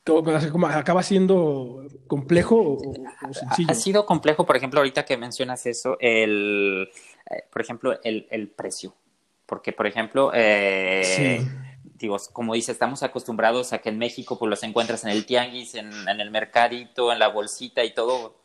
como 0.04 0.68
acaba 0.68 1.04
siendo 1.04 1.88
complejo 2.08 2.56
o, 2.58 3.34
sencillo. 3.34 3.72
Ha 3.72 3.76
sido 3.76 4.06
complejo, 4.06 4.46
por 4.46 4.56
ejemplo, 4.56 4.80
ahorita 4.80 5.06
que 5.06 5.18
mencionas 5.18 5.66
eso, 5.66 5.98
el, 6.00 6.90
eh, 7.30 7.44
por 7.52 7.62
ejemplo, 7.62 8.00
el, 8.04 8.28
el 8.32 8.50
precio. 8.50 8.96
Porque, 9.46 9.74
por 9.74 9.86
ejemplo, 9.86 10.32
eh, 10.34 11.46
digo, 11.84 12.18
como 12.32 12.54
dice, 12.54 12.72
estamos 12.72 13.04
acostumbrados 13.04 13.74
a 13.74 13.80
que 13.80 13.90
en 13.90 13.98
México 13.98 14.40
pues 14.40 14.50
los 14.50 14.64
encuentras 14.64 15.04
en 15.04 15.12
el 15.12 15.26
tianguis, 15.26 15.76
en, 15.76 15.92
en 16.08 16.20
el 16.20 16.32
mercadito, 16.32 17.12
en 17.12 17.20
la 17.20 17.28
bolsita 17.28 17.84
y 17.84 17.94
todo. 17.94 18.38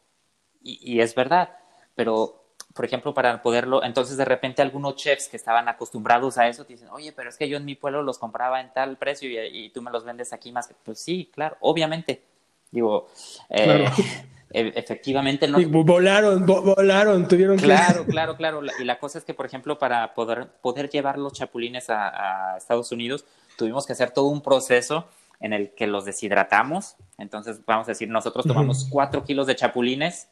Y, 0.62 0.78
y, 0.82 1.00
es 1.00 1.14
verdad. 1.14 1.58
Pero 1.94 2.45
por 2.76 2.84
ejemplo, 2.84 3.14
para 3.14 3.42
poderlo, 3.42 3.82
entonces 3.82 4.18
de 4.18 4.24
repente 4.26 4.60
algunos 4.60 4.96
chefs 4.96 5.28
que 5.28 5.38
estaban 5.38 5.66
acostumbrados 5.66 6.36
a 6.36 6.46
eso 6.46 6.64
te 6.64 6.74
dicen, 6.74 6.88
oye, 6.90 7.10
pero 7.10 7.30
es 7.30 7.36
que 7.38 7.48
yo 7.48 7.56
en 7.56 7.64
mi 7.64 7.74
pueblo 7.74 8.02
los 8.02 8.18
compraba 8.18 8.60
en 8.60 8.70
tal 8.72 8.98
precio 8.98 9.28
y, 9.28 9.70
tú 9.70 9.80
me 9.80 9.90
los 9.90 10.04
vendes 10.04 10.32
aquí 10.34 10.52
más. 10.52 10.68
Pues 10.84 11.00
sí, 11.00 11.30
claro, 11.32 11.56
obviamente. 11.60 12.22
Digo, 12.70 13.08
eh, 13.48 13.88
e, 14.50 14.72
efectivamente 14.76 15.48
no. 15.48 15.58
volaron, 15.84 16.44
volaron, 16.44 17.26
tuvieron 17.26 17.56
claro, 17.56 18.04
que. 18.04 18.12
Claro, 18.12 18.36
claro, 18.36 18.60
claro. 18.60 18.72
Y 18.78 18.84
la 18.84 18.98
cosa 18.98 19.18
es 19.18 19.24
que, 19.24 19.32
por 19.32 19.46
ejemplo, 19.46 19.78
para 19.78 20.12
poder, 20.14 20.48
poder 20.60 20.90
llevar 20.90 21.18
los 21.18 21.32
chapulines 21.32 21.88
a, 21.88 22.56
Estados 22.58 22.92
Unidos, 22.92 23.24
tuvimos 23.56 23.86
que 23.86 23.94
hacer 23.94 24.10
todo 24.10 24.26
un 24.26 24.42
proceso 24.42 25.08
en 25.40 25.54
el 25.54 25.70
que 25.70 25.86
los 25.86 26.04
deshidratamos. 26.04 26.96
Entonces, 27.16 27.64
vamos 27.64 27.88
a 27.88 27.92
decir, 27.92 28.10
nosotros 28.10 28.46
tomamos 28.46 28.86
cuatro 28.90 29.24
kilos 29.24 29.46
de 29.46 29.56
chapulines 29.56 30.28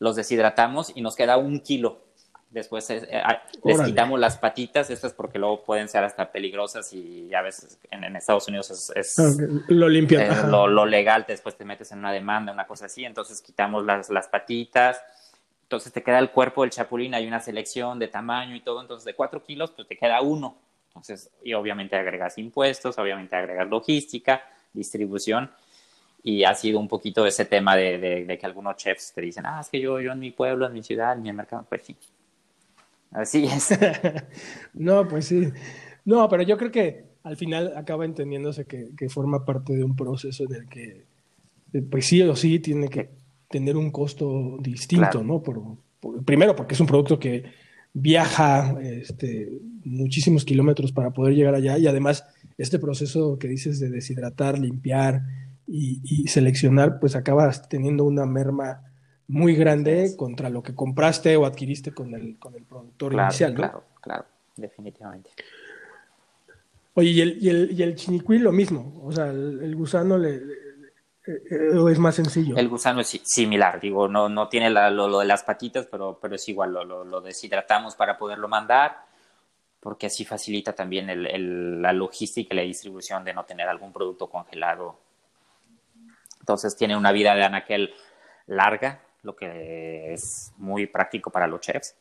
los 0.00 0.16
deshidratamos 0.16 0.90
y 0.96 1.02
nos 1.02 1.14
queda 1.14 1.36
un 1.36 1.60
kilo. 1.60 2.00
Después 2.48 2.90
eh, 2.90 3.08
ah, 3.22 3.44
les 3.62 3.80
quitamos 3.82 4.18
las 4.18 4.36
patitas, 4.36 4.90
estas 4.90 5.12
porque 5.12 5.38
luego 5.38 5.62
pueden 5.62 5.88
ser 5.88 6.02
hasta 6.02 6.32
peligrosas 6.32 6.92
y 6.92 7.32
a 7.32 7.42
veces 7.42 7.78
en, 7.92 8.16
Estados 8.16 8.48
Unidos 8.48 8.92
es, 8.96 9.18
ah, 9.20 9.30
lo 9.68 9.88
limpian. 9.88 10.22
Eh, 10.22 10.48
lo, 10.48 10.84
legal, 10.84 11.24
después 11.28 11.56
te 11.56 11.64
metes 11.64 11.92
en 11.92 12.00
una 12.00 12.10
demanda, 12.10 12.52
una 12.52 12.66
cosa 12.66 12.86
así, 12.86 13.04
entonces 13.04 13.40
quitamos 13.40 13.84
las, 13.84 14.10
las 14.10 14.26
patitas, 14.26 15.00
entonces 15.62 15.92
te 15.92 16.02
queda 16.02 16.18
el 16.18 16.30
cuerpo 16.30 16.62
del 16.62 16.70
chapulín, 16.70 17.14
hay 17.14 17.28
una 17.28 17.38
selección 17.38 18.00
de 18.00 18.08
tamaño 18.08 18.56
y 18.56 18.60
todo, 18.60 18.80
entonces 18.80 19.04
de 19.04 19.14
cuatro 19.14 19.44
kilos 19.44 19.70
pues 19.70 19.86
te 19.86 19.96
queda 19.96 20.20
uno. 20.20 20.56
Entonces, 20.88 21.30
y 21.44 21.54
obviamente 21.54 21.94
agregas 21.94 22.36
impuestos, 22.36 22.98
obviamente 22.98 23.36
agregas 23.36 23.68
logística, 23.68 24.42
distribución 24.72 25.52
y 26.22 26.44
ha 26.44 26.54
sido 26.54 26.78
un 26.78 26.88
poquito 26.88 27.26
ese 27.26 27.44
tema 27.44 27.76
de, 27.76 28.24
de, 28.26 28.38
que 28.38 28.46
algunos 28.46 28.76
chefs 28.76 29.12
te 29.12 29.20
dicen, 29.20 29.44
ah, 29.46 29.60
es 29.60 29.68
que 29.68 29.80
yo, 29.80 30.00
yo 30.00 30.12
en 30.12 30.18
mi 30.18 30.30
pueblo, 30.30 30.66
en 30.66 30.72
mi 30.72 30.82
ciudad, 30.82 31.14
en 31.14 31.22
mi 31.22 31.32
mercado, 31.32 31.64
pues 31.68 31.82
sí. 31.84 31.96
Así 33.10 33.44
es. 33.44 33.78
no, 34.74 35.08
pues 35.08 35.26
sí. 35.26 35.50
No, 36.04 36.28
pero 36.28 36.42
yo 36.42 36.56
creo 36.56 36.70
que 36.70 37.04
al 37.22 37.36
final 37.36 37.72
acaba 37.76 38.04
entendiéndose 38.04 38.66
que, 38.66 38.90
que 38.96 39.08
forma 39.08 39.44
parte 39.44 39.74
de 39.74 39.84
un 39.84 39.96
proceso 39.96 40.44
en 40.44 40.54
el 40.54 40.68
que, 40.68 41.04
eh, 41.72 41.82
pues 41.82 42.06
sí 42.06 42.22
o 42.22 42.36
sí, 42.36 42.60
tiene 42.60 42.88
que 42.88 43.10
tener 43.48 43.76
un 43.76 43.90
costo 43.90 44.56
distinto, 44.60 45.22
¿no? 45.22 45.42
Por, 45.42 45.60
primero, 46.24 46.54
porque 46.54 46.74
es 46.74 46.80
un 46.80 46.86
producto 46.86 47.18
que 47.18 47.44
viaja 47.92 48.78
este, 48.80 49.50
muchísimos 49.84 50.44
kilómetros 50.44 50.92
para 50.92 51.10
poder 51.10 51.34
llegar 51.34 51.54
allá 51.54 51.76
y 51.76 51.86
además 51.88 52.24
este 52.56 52.78
proceso 52.78 53.38
que 53.38 53.48
dices 53.48 53.80
de 53.80 53.90
deshidratar, 53.90 54.58
limpiar, 54.58 55.22
y, 55.72 56.26
seleccionar, 56.26 56.98
pues 56.98 57.14
acabas 57.14 57.68
teniendo 57.68 58.04
una 58.04 58.26
merma 58.26 58.82
muy 59.28 59.54
grande 59.54 60.14
contra 60.16 60.50
lo 60.50 60.62
que 60.62 60.74
compraste 60.74 61.36
o 61.36 61.46
adquiriste 61.46 61.92
con 61.92 62.12
el, 62.14 62.38
con 62.38 62.54
el 62.56 62.64
productor 62.64 63.12
inicial, 63.12 63.54
¿no? 63.54 63.58
Claro, 63.58 63.84
claro, 64.00 64.24
definitivamente. 64.56 65.30
Oye, 66.94 67.10
y 67.10 67.20
el, 67.20 67.38
y 67.40 67.48
el, 67.48 67.70
y 67.70 67.82
el 67.84 67.94
chinicuí 67.94 68.40
lo 68.40 68.50
mismo, 68.50 69.00
o 69.04 69.12
sea, 69.12 69.28
el, 69.28 69.76
gusano 69.76 70.18
le, 70.18 70.34
eh, 71.24 71.90
es 71.90 71.98
más 72.00 72.16
sencillo. 72.16 72.56
El 72.56 72.68
gusano 72.68 73.00
es 73.00 73.20
similar, 73.22 73.80
digo, 73.80 74.08
no, 74.08 74.28
no 74.28 74.48
tiene 74.48 74.70
lo, 74.70 75.20
de 75.20 75.26
las 75.26 75.44
patitas, 75.44 75.86
pero, 75.86 76.18
pero 76.20 76.34
es 76.34 76.48
igual, 76.48 76.72
lo, 76.72 77.04
lo, 77.04 77.20
deshidratamos 77.20 77.94
para 77.94 78.18
poderlo 78.18 78.48
mandar, 78.48 79.04
porque 79.78 80.06
así 80.06 80.24
facilita 80.24 80.72
también 80.72 81.08
el, 81.08 81.80
la 81.80 81.92
logística 81.92 82.52
y 82.52 82.56
la 82.56 82.62
distribución 82.64 83.24
de 83.24 83.34
no 83.34 83.44
tener 83.44 83.68
algún 83.68 83.92
producto 83.92 84.28
congelado 84.28 84.98
entonces 86.40 86.76
tiene 86.76 86.96
una 86.96 87.12
vida 87.12 87.34
de 87.34 87.44
anaquel 87.44 87.94
larga, 88.46 89.02
lo 89.22 89.36
que 89.36 90.12
es 90.12 90.52
muy 90.56 90.86
práctico 90.86 91.30
para 91.30 91.46
los 91.46 91.60
chefs. 91.60 91.94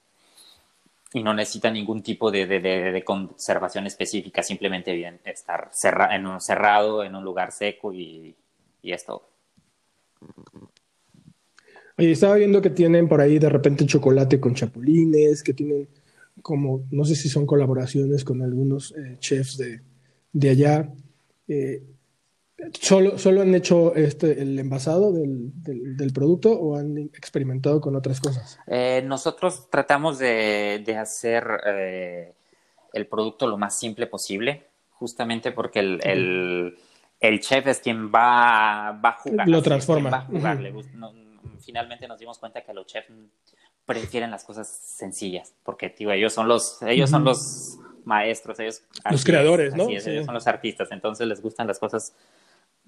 Y 1.13 1.23
no 1.23 1.33
necesita 1.33 1.71
ningún 1.71 2.03
tipo 2.03 2.31
de, 2.31 3.03
conservación 3.05 3.87
específica, 3.87 4.43
simplemente 4.43 4.93
bien 4.93 5.19
estar 5.25 5.71
en 6.11 6.27
un 6.27 6.39
cerrado, 6.39 7.03
en 7.03 7.15
un 7.15 7.23
lugar 7.23 7.51
seco 7.51 7.91
y, 7.91 8.35
y 8.83 8.91
es 8.91 9.05
todo. 9.05 9.27
Oye, 11.97 12.11
estaba 12.11 12.35
viendo 12.35 12.61
que 12.61 12.69
tienen 12.69 13.09
por 13.09 13.19
ahí 13.19 13.39
de 13.39 13.49
repente 13.49 13.85
chocolate 13.85 14.39
con 14.39 14.53
chapulines, 14.53 15.43
que 15.43 15.53
tienen 15.53 15.87
como, 16.41 16.85
no 16.91 17.03
sé 17.03 17.15
si 17.15 17.27
son 17.27 17.45
colaboraciones 17.45 18.23
con 18.23 18.41
algunos 18.41 18.93
eh, 18.95 19.17
chefs 19.19 19.57
de, 19.57 19.81
de 20.31 20.49
allá. 20.49 20.89
Eh, 21.47 21.83
¿Solo, 22.73 23.17
¿Solo 23.17 23.41
han 23.41 23.55
hecho 23.55 23.95
este, 23.95 24.41
el 24.41 24.59
envasado 24.59 25.11
del, 25.13 25.51
del, 25.53 26.13
producto 26.13 26.51
o 26.51 26.77
han 26.77 26.97
experimentado 26.97 27.79
con 27.79 27.95
otras 27.95 28.19
cosas? 28.19 28.59
Eh, 28.67 29.01
nosotros 29.05 29.69
tratamos 29.69 30.19
de, 30.19 30.81
de 30.85 30.97
hacer 30.97 31.45
eh, 31.65 32.33
el 32.93 33.07
producto 33.07 33.47
lo 33.47 33.57
más 33.57 33.77
simple 33.77 34.07
posible, 34.07 34.67
justamente 34.91 35.51
porque 35.51 35.79
el, 35.79 35.99
el, 36.03 36.77
el 37.19 37.39
chef 37.39 37.67
es 37.67 37.79
quien 37.79 38.07
va, 38.07 38.99
va 39.03 39.09
a 39.09 39.17
jugar. 39.17 39.47
Lo 39.47 39.61
transforma. 39.61 40.09
Va 40.09 40.17
a 40.17 40.25
jugar. 40.25 40.59
finalmente 41.65 42.07
nos 42.07 42.19
dimos 42.19 42.39
cuenta 42.39 42.61
que 42.61 42.73
los 42.73 42.85
chefs 42.85 43.11
prefieren 43.85 44.31
las 44.31 44.43
cosas 44.43 44.67
sencillas, 44.67 45.55
porque 45.63 45.89
tío, 45.89 46.11
ellos 46.11 46.33
son 46.33 46.47
los, 46.47 46.81
ellos 46.83 47.09
son 47.09 47.23
los 47.23 47.79
maestros, 48.05 48.59
ellos 48.59 48.83
los 49.09 49.23
creadores, 49.23 49.73
¿no? 49.75 49.89
ellos 49.89 50.25
son 50.25 50.33
los 50.33 50.45
artistas, 50.45 50.89
entonces 50.91 51.25
les 51.27 51.41
gustan 51.41 51.65
las 51.65 51.79
cosas 51.79 52.15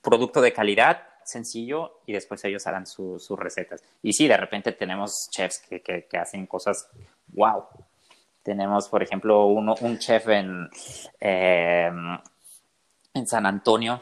producto 0.02 0.42
de 0.42 0.54
calidad, 0.54 1.08
sencillo, 1.24 2.02
y 2.06 2.14
después 2.14 2.44
ellos 2.46 2.66
harán 2.68 2.86
sus 2.86 3.30
recetas. 3.38 3.84
Y 4.02 4.14
sí, 4.14 4.28
de 4.28 4.38
repente 4.38 4.72
tenemos 4.72 5.30
chefs 5.30 5.60
que, 5.60 5.82
que, 5.82 6.18
hacen 6.18 6.48
cosas 6.48 6.90
wow. 7.28 7.66
Tenemos, 8.44 8.90
por 8.90 9.04
ejemplo, 9.04 9.46
uno, 9.46 9.76
un 9.82 10.00
chef 10.00 10.28
en, 10.30 10.68
em, 11.20 12.18
en 13.14 13.28
San 13.28 13.46
Antonio 13.46 14.02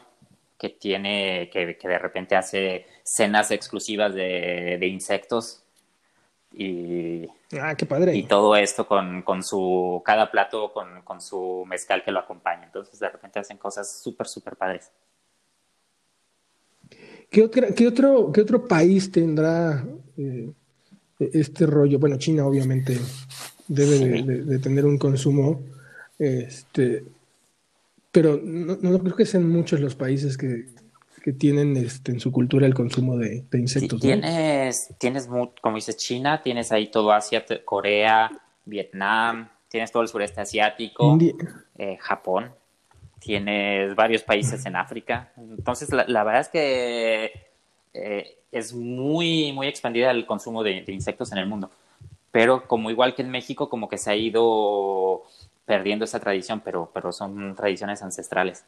que 0.57 0.69
tiene, 0.69 1.49
que, 1.51 1.77
que, 1.77 1.87
de 1.87 1.99
repente 1.99 2.35
hace 2.35 2.85
cenas 3.03 3.51
exclusivas 3.51 4.13
de, 4.13 4.77
de 4.79 4.87
insectos. 4.87 5.63
Y, 6.51 7.27
ah, 7.61 7.75
qué 7.75 7.85
padre. 7.85 8.15
y 8.15 8.23
todo 8.23 8.55
esto 8.55 8.87
con, 8.87 9.21
con 9.21 9.43
su, 9.43 10.01
cada 10.03 10.31
plato 10.31 10.73
con, 10.73 11.01
con 11.03 11.21
su 11.21 11.63
mezcal 11.67 12.03
que 12.03 12.11
lo 12.11 12.19
acompaña. 12.19 12.63
Entonces 12.65 12.99
de 12.99 13.09
repente 13.09 13.39
hacen 13.39 13.57
cosas 13.57 14.01
súper, 14.01 14.27
súper 14.27 14.55
padres. 14.55 14.91
¿Qué, 17.29 17.43
otro, 17.43 18.31
qué 18.31 18.41
otro 18.41 18.67
país 18.67 19.11
tendrá 19.11 19.85
eh, 20.17 20.49
este 21.19 21.65
rollo? 21.65 21.99
Bueno, 21.99 22.17
China 22.17 22.45
obviamente 22.45 22.97
debe 23.67 24.23
de, 24.23 24.59
tener 24.59 24.85
un 24.85 24.97
consumo, 24.97 25.61
este, 26.17 27.03
pero 28.11 28.39
no, 28.43 28.77
creo 28.99 29.15
que 29.15 29.25
sean 29.25 29.47
muchos 29.47 29.79
los 29.79 29.95
países 29.95 30.37
que, 30.37 30.65
tienen 31.37 31.77
este, 31.77 32.11
en 32.11 32.19
su 32.19 32.31
cultura 32.31 32.65
el 32.65 32.73
consumo 32.73 33.15
de, 33.15 33.45
insectos. 33.53 34.01
Tienes, 34.01 34.89
tienes, 34.97 35.27
como 35.61 35.75
dices, 35.75 35.95
China, 35.97 36.41
tienes 36.41 36.71
ahí 36.71 36.89
todo 36.89 37.11
Asia, 37.11 37.45
Corea, 37.63 38.31
Vietnam, 38.65 39.47
tienes 39.67 39.91
todo 39.91 40.01
el 40.01 40.07
sureste 40.07 40.41
asiático, 40.41 41.19
eh, 41.77 41.97
Japón 41.99 42.51
tienes 43.19 43.95
varios 43.95 44.23
países 44.23 44.65
en 44.65 44.75
África. 44.75 45.31
Entonces, 45.37 45.89
la, 45.91 46.23
verdad 46.23 46.41
es 46.41 46.49
que 46.49 47.31
eh, 47.93 48.37
es 48.51 48.73
muy, 48.73 49.51
muy 49.53 49.67
expandida 49.67 50.11
el 50.11 50.25
consumo 50.25 50.63
de, 50.63 50.83
insectos 50.87 51.31
en 51.31 51.37
el 51.37 51.47
mundo. 51.47 51.69
Pero 52.31 52.67
como 52.67 52.89
igual 52.89 53.15
que 53.15 53.21
en 53.21 53.31
México, 53.31 53.69
como 53.69 53.89
que 53.89 53.97
se 53.97 54.11
ha 54.11 54.15
ido 54.15 55.23
perdiendo 55.65 56.05
esa 56.05 56.19
tradición, 56.19 56.61
pero, 56.63 56.89
pero 56.93 57.11
son 57.11 57.55
tradiciones 57.55 58.01
ancestrales. 58.01 58.65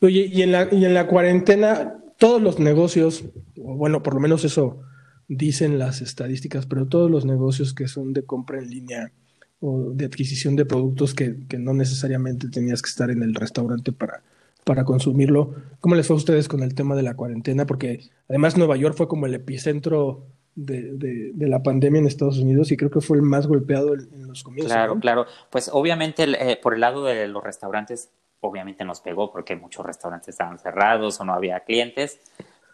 Oye, 0.00 0.28
y 0.32 0.42
en, 0.42 0.52
la, 0.52 0.68
y 0.70 0.84
en 0.84 0.94
la 0.94 1.06
cuarentena, 1.06 1.98
todos 2.18 2.42
los 2.42 2.58
negocios, 2.58 3.24
bueno, 3.56 4.02
por 4.02 4.14
lo 4.14 4.20
menos 4.20 4.44
eso 4.44 4.82
dicen 5.28 5.78
las 5.78 6.00
estadísticas, 6.00 6.66
pero 6.66 6.86
todos 6.86 7.10
los 7.10 7.24
negocios 7.24 7.74
que 7.74 7.88
son 7.88 8.12
de 8.12 8.24
compra 8.24 8.58
en 8.58 8.70
línea, 8.70 9.12
o 9.66 9.92
de 9.94 10.04
adquisición 10.04 10.56
de 10.56 10.66
productos 10.66 11.14
que, 11.14 11.34
no 11.58 11.72
necesariamente 11.72 12.50
tenías 12.50 12.82
que 12.82 12.90
estar 12.90 13.10
en 13.10 13.22
el 13.22 13.34
restaurante 13.34 13.92
para, 13.92 14.22
para 14.62 14.84
consumirlo. 14.84 15.54
¿Cómo 15.80 15.94
les 15.94 16.06
fue 16.06 16.14
a 16.14 16.18
ustedes 16.18 16.48
con 16.48 16.62
el 16.62 16.74
tema 16.74 16.94
de 16.94 17.02
la 17.02 17.14
cuarentena? 17.14 17.64
Porque 17.64 18.10
además 18.28 18.58
Nueva 18.58 18.76
York 18.76 18.94
fue 18.94 19.08
como 19.08 19.24
el 19.24 19.32
epicentro 19.32 20.26
de, 20.54 21.32
la 21.38 21.62
pandemia 21.62 21.98
en 21.98 22.06
Estados 22.06 22.38
Unidos 22.38 22.72
y 22.72 22.76
creo 22.76 22.90
que 22.90 23.00
fue 23.00 23.16
el 23.16 23.22
más 23.22 23.46
golpeado 23.46 23.94
en, 23.94 24.28
los 24.28 24.44
comienzos. 24.44 24.70
Claro, 24.70 24.98
claro. 25.00 25.26
Pues 25.50 25.70
obviamente 25.72 26.24
eh, 26.24 26.58
por 26.62 26.74
el 26.74 26.80
lado 26.80 27.04
de 27.04 27.26
los 27.26 27.42
restaurantes, 27.42 28.10
obviamente 28.40 28.84
nos 28.84 29.00
pegó 29.00 29.32
porque 29.32 29.56
muchos 29.56 29.86
restaurantes 29.86 30.28
estaban 30.28 30.58
cerrados 30.58 31.18
o 31.20 31.24
no 31.24 31.32
había 31.32 31.60
clientes, 31.60 32.20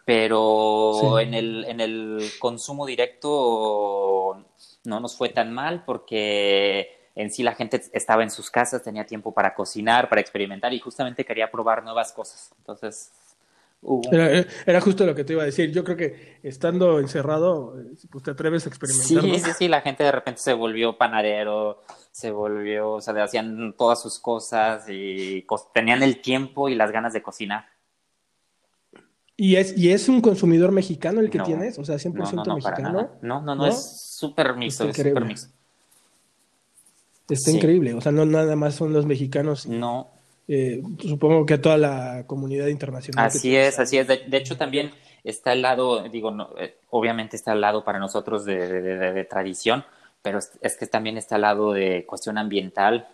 pero 0.03 1.21
en, 1.21 1.33
el, 1.35 1.63
en 1.69 1.79
el 1.79 2.19
consumo 2.37 2.85
directo 2.85 4.45
no 4.83 4.99
nos 4.99 5.17
fue 5.17 5.29
tan 5.29 5.53
mal 5.53 5.83
porque 5.85 7.09
en 7.15 7.31
sí 7.31 7.43
la 7.43 7.55
gente 7.55 7.81
estaba 7.93 8.23
en 8.23 8.31
sus 8.31 8.49
casas, 8.49 8.83
tenía 8.83 9.05
tiempo 9.05 9.33
para 9.33 9.53
cocinar, 9.53 10.09
para 10.09 10.21
experimentar 10.21 10.73
y 10.73 10.79
justamente 10.79 11.25
quería 11.25 11.51
probar 11.51 11.83
nuevas 11.83 12.13
cosas. 12.13 12.53
Entonces, 12.59 13.11
Era, 14.65 14.79
justo 14.79 15.05
lo 15.05 15.15
que 15.15 15.23
te 15.23 15.33
iba 15.33 15.41
a 15.41 15.47
decir. 15.47 15.71
Yo 15.71 15.83
creo 15.83 15.97
que 15.97 16.39
estando 16.43 16.99
encerrado, 16.99 17.79
eh, 17.79 17.95
pues 18.11 18.23
te 18.23 18.31
atreves 18.31 18.65
a 18.65 18.69
experimentar. 18.69 19.23
Sí, 19.23 19.39
sí, 19.39 19.51
sí, 19.57 19.67
la 19.67 19.81
gente 19.81 20.03
de 20.03 20.11
repente 20.11 20.39
se 20.39 20.53
volvió 20.53 20.97
panadero, 20.97 21.83
se 22.11 22.31
volvió, 22.31 22.91
o 22.91 23.01
sea, 23.01 23.23
hacían 23.23 23.73
todas 23.77 24.01
sus 24.01 24.19
cosas 24.19 24.85
y 24.87 25.45
tenían 25.73 26.03
el 26.03 26.21
tiempo 26.21 26.69
y 26.69 26.75
las 26.75 26.91
ganas 26.91 27.13
de 27.13 27.23
cocinar. 27.23 27.70
¿Y 29.43 29.55
es, 29.55 29.75
¿Y 29.75 29.91
es 29.91 30.07
un 30.07 30.21
consumidor 30.21 30.71
mexicano 30.71 31.19
el 31.19 31.31
que 31.31 31.39
tienes? 31.39 31.79
O 31.79 31.83
sea, 31.83 31.95
100% 31.95 32.53
mexicano. 32.53 33.09
No, 33.23 33.41
no, 33.41 33.55
no, 33.55 33.65
es 33.65 34.15
súper 34.15 34.55
mixto, 34.55 34.87
es 34.87 34.95
súper 34.95 35.25
mixto. 35.25 35.51
Está 37.27 37.49
increíble, 37.49 37.95
o 37.95 38.01
sea, 38.01 38.11
no 38.11 38.23
nada 38.23 38.55
más 38.55 38.75
son 38.75 38.93
los 38.93 39.07
mexicanos. 39.07 39.65
No, 39.65 40.11
eh, 40.47 40.83
supongo 40.99 41.43
que 41.47 41.55
a 41.55 41.61
toda 41.61 41.77
la 41.77 42.25
comunidad 42.27 42.67
internacional. 42.67 43.25
Así 43.25 43.55
es, 43.55 43.79
así 43.79 43.97
es. 43.97 44.07
De, 44.07 44.37
hecho, 44.37 44.57
también 44.57 44.91
está 45.23 45.53
al 45.53 45.63
lado, 45.63 46.07
digo, 46.07 46.31
eh, 46.59 46.75
obviamente 46.91 47.35
está 47.35 47.53
al 47.53 47.61
lado 47.61 47.83
para 47.83 47.97
nosotros 47.97 48.45
de, 48.45 49.25
tradición, 49.27 49.83
pero 50.21 50.37
es, 50.37 50.77
que 50.77 50.85
también 50.85 51.17
está 51.17 51.33
al 51.33 51.41
lado 51.41 51.73
de 51.73 52.05
cuestión 52.05 52.37
ambiental 52.37 53.07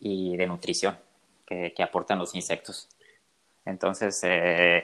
y 0.00 0.36
de 0.36 0.48
nutrición 0.48 0.96
que, 1.46 1.72
aportan 1.84 2.18
los 2.18 2.34
insectos. 2.34 2.88
Entonces, 3.64 4.18
eh, 4.24 4.82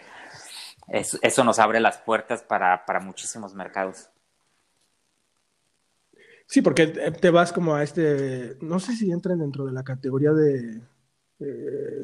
eso 0.92 1.44
nos 1.44 1.58
abre 1.58 1.80
las 1.80 1.98
puertas 1.98 2.42
para, 2.42 2.84
para 2.84 3.00
muchísimos 3.00 3.54
mercados. 3.54 4.10
Sí, 6.46 6.60
porque 6.60 6.86
te 6.86 7.30
vas 7.30 7.52
como 7.52 7.74
a 7.74 7.82
este, 7.82 8.56
no 8.60 8.78
sé 8.78 8.94
si 8.94 9.10
entran 9.10 9.38
dentro 9.38 9.64
de 9.64 9.72
la 9.72 9.82
categoría 9.82 10.32
de 10.32 10.82
eh, 11.40 12.02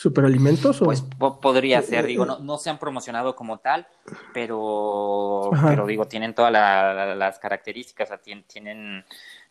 superalimentos? 0.00 0.80
O... 0.80 0.86
Pues 0.86 1.02
podría 1.42 1.82
ser, 1.82 2.06
digo, 2.06 2.24
no, 2.24 2.38
no 2.38 2.56
se 2.56 2.70
han 2.70 2.78
promocionado 2.78 3.36
como 3.36 3.58
tal, 3.58 3.86
pero, 4.32 5.50
pero 5.62 5.86
digo, 5.86 6.06
tienen 6.06 6.34
todas 6.34 6.52
las 6.52 7.38
características, 7.38 8.10
tienen, 8.46 9.04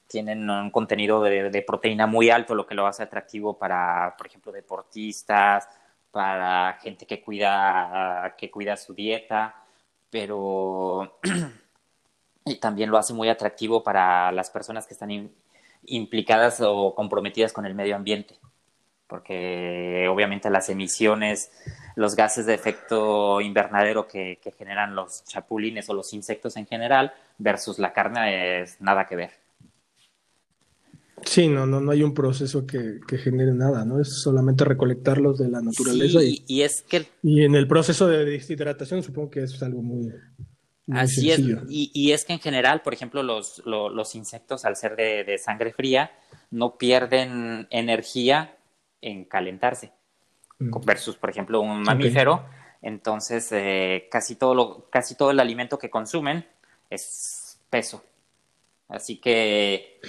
tienen 0.07 0.49
un 0.49 0.71
contenido 0.71 1.21
de, 1.21 1.63
proteína 1.65 2.07
muy 2.07 2.29
alto, 2.29 2.55
lo 2.55 2.65
que 2.65 2.75
lo 2.75 2.87
hace 2.87 3.03
atractivo 3.03 3.57
para, 3.57 4.15
por 4.17 4.27
ejemplo, 4.27 4.51
deportistas, 4.51 5.67
para 6.11 6.73
gente 6.81 7.05
que 7.05 7.21
cuida, 7.21 8.35
que 8.37 8.49
cuida 8.51 8.77
su 8.77 8.93
dieta, 8.93 9.55
pero 10.09 11.19
también 12.61 12.89
lo 12.91 12.97
hace 12.97 13.13
muy 13.13 13.29
atractivo 13.29 13.83
para 13.83 14.31
las 14.31 14.49
personas 14.49 14.87
que 14.87 14.93
están 14.93 15.31
implicadas 15.85 16.61
o 16.61 16.93
comprometidas 16.95 17.53
con 17.53 17.65
el 17.65 17.75
medio 17.75 17.95
ambiente 17.95 18.39
porque 19.09 20.07
obviamente 20.07 20.51
las 20.51 20.69
emisiones, 20.69 21.51
los 21.95 22.15
gases 22.15 22.45
de 22.45 22.53
efecto 22.53 23.41
invernadero 23.41 24.07
que, 24.07 24.37
generan 24.55 24.93
los 24.93 25.25
chapulines 25.25 25.89
o 25.89 25.95
los 25.95 26.13
insectos 26.13 26.55
en 26.57 26.67
general 26.67 27.11
versus 27.39 27.79
la 27.79 27.91
carne 27.91 28.61
es 28.61 28.79
nada 28.79 29.07
que 29.07 29.15
ver. 29.15 29.31
Sí, 31.23 31.47
no, 31.47 31.65
no, 31.65 31.79
no 31.81 31.91
hay 31.91 32.03
un 32.03 32.13
proceso 32.13 32.65
que, 32.65 32.99
genere 33.17 33.53
nada, 33.53 33.85
¿no? 33.85 33.99
Es 33.99 34.21
solamente 34.21 34.65
recolectarlos 34.65 35.37
de 35.37 35.49
la 35.49 35.61
naturaleza. 35.61 36.19
y, 36.23 36.61
es 36.61 36.81
que... 36.81 37.07
Y 37.23 37.43
en 37.43 37.55
el 37.55 37.67
proceso 37.67 38.07
de 38.07 38.25
deshidratación 38.25 39.03
supongo 39.03 39.29
que 39.29 39.43
es 39.43 39.61
algo 39.61 39.81
muy... 39.81 40.11
Así 40.91 41.29
es, 41.29 41.39
y, 41.69 42.11
es 42.11 42.25
que 42.25 42.33
en 42.33 42.39
general, 42.39 42.81
por 42.81 42.95
ejemplo, 42.95 43.21
los, 43.21 43.61
los, 43.65 44.15
insectos 44.15 44.65
al 44.65 44.75
ser 44.75 44.95
de, 44.95 45.23
de 45.23 45.37
sangre 45.37 45.71
fría 45.71 46.11
no 46.49 46.77
pierden 46.77 47.67
energía 47.69 48.57
en 49.01 49.25
calentarse, 49.25 49.91
mm. 50.57 50.71
versus, 50.85 51.15
por 51.15 51.29
ejemplo, 51.29 51.61
un 51.61 51.83
mamífero. 51.83 52.43
Entonces, 52.81 53.51
eh, 53.51 54.07
casi, 54.09 54.35
todo 54.35 54.55
lo, 54.55 54.89
casi 54.89 55.15
todo 55.15 55.31
el 55.31 55.39
alimento 55.39 55.77
que 55.77 55.89
consumen 55.89 56.45
es 56.89 57.59
peso. 57.69 58.03
Así 58.89 59.17
que, 59.17 60.01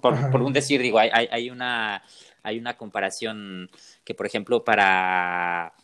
por, 0.00 0.40
un 0.40 0.52
decir, 0.52 0.80
digo, 0.80 1.00
hay, 1.00 1.10
hay, 1.10 1.50
una, 1.50 2.02
hay 2.44 2.58
una 2.58 2.76
comparación 2.76 3.68
que, 4.04 4.14
por 4.14 4.24
ejemplo, 4.24 4.64
para 4.64 5.74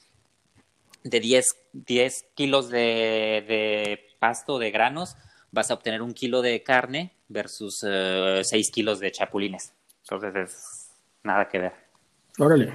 de 1.03 1.19
10, 1.19 1.57
10 1.73 2.27
kilos 2.35 2.71
de, 2.71 3.45
de, 3.49 4.01
pasto, 4.21 4.61
de 4.61 4.71
granos, 4.71 5.17
vas 5.51 5.73
a 5.73 5.75
obtener 5.75 6.03
un 6.03 6.15
kilo 6.15 6.41
de 6.41 6.63
carne 6.63 7.17
versus 7.29 7.81
6 7.81 7.87
eh, 7.89 8.73
kilos 8.73 9.01
de 9.01 9.11
chapulines. 9.11 9.73
Entonces 10.03 10.35
es 10.37 10.91
nada 11.25 11.49
que 11.49 11.59
ver. 11.59 11.73
Órale. 12.39 12.73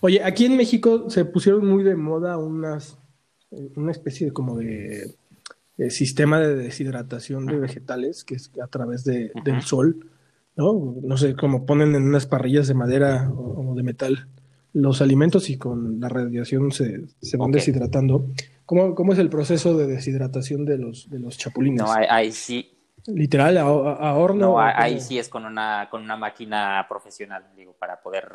Oye, 0.00 0.22
aquí 0.22 0.46
en 0.46 0.56
México 0.56 1.10
se 1.10 1.24
pusieron 1.24 1.66
muy 1.66 1.82
de 1.82 1.96
moda 1.96 2.38
unas, 2.38 2.96
una 3.50 3.90
especie 3.90 4.28
de 4.28 4.32
como 4.32 4.56
de, 4.56 5.14
sistema 5.88 6.38
de 6.38 6.54
deshidratación 6.56 7.46
de 7.46 7.58
vegetales, 7.58 8.24
que 8.24 8.34
es 8.34 8.50
a 8.62 8.66
través 8.66 9.04
de, 9.04 9.32
del 9.44 9.62
sol, 9.62 10.10
¿no? 10.56 10.96
No 11.02 11.16
sé, 11.16 11.34
como 11.34 11.64
ponen 11.64 11.94
en 11.94 12.02
unas 12.02 12.26
parrillas 12.26 12.68
de 12.68 12.74
madera 12.74 13.30
o, 13.30 13.74
de 13.74 13.82
metal 13.82 14.28
los 14.72 15.00
alimentos 15.00 15.50
y 15.50 15.56
con 15.58 15.98
la 15.98 16.08
radiación 16.08 16.70
se, 16.70 17.06
se 17.20 17.36
van 17.36 17.50
deshidratando. 17.50 18.26
¿Cómo, 18.66 18.94
¿Cómo, 18.94 19.12
es 19.12 19.18
el 19.18 19.28
proceso 19.28 19.76
de 19.76 19.86
deshidratación 19.86 20.64
de 20.64 20.78
los, 20.78 21.10
de 21.10 21.18
los 21.18 21.36
chapulines? 21.38 21.82
No, 21.82 21.92
ahí 21.92 22.30
sí, 22.30 22.80
Literal, 23.06 23.56
a, 23.58 24.14
horno. 24.14 24.40
No, 24.40 24.60
ahí 24.60 25.00
sí 25.00 25.18
es 25.18 25.28
con 25.28 25.46
una, 25.46 25.88
con 25.90 26.02
una 26.02 26.16
máquina 26.16 26.84
profesional, 26.88 27.44
digo, 27.56 27.72
para 27.72 28.00
poder. 28.00 28.30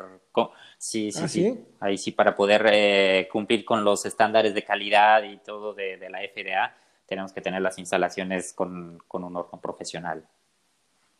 Sí, 0.76 1.12
sí, 1.12 1.20
¿Ah, 1.22 1.28
sí, 1.28 1.64
Ahí 1.80 1.96
sí, 1.96 2.12
para 2.12 2.34
poder 2.34 2.66
eh, 2.72 3.28
cumplir 3.30 3.64
con 3.64 3.84
los 3.84 4.04
estándares 4.06 4.54
de 4.54 4.64
calidad 4.64 5.22
y 5.22 5.38
todo 5.38 5.72
de, 5.72 5.98
la 6.10 6.18
FDA, 6.18 6.74
tenemos 7.06 7.32
que 7.32 7.40
tener 7.40 7.62
las 7.62 7.78
instalaciones 7.78 8.52
con, 8.52 9.00
un 9.10 9.36
horno 9.36 9.60
profesional, 9.60 10.26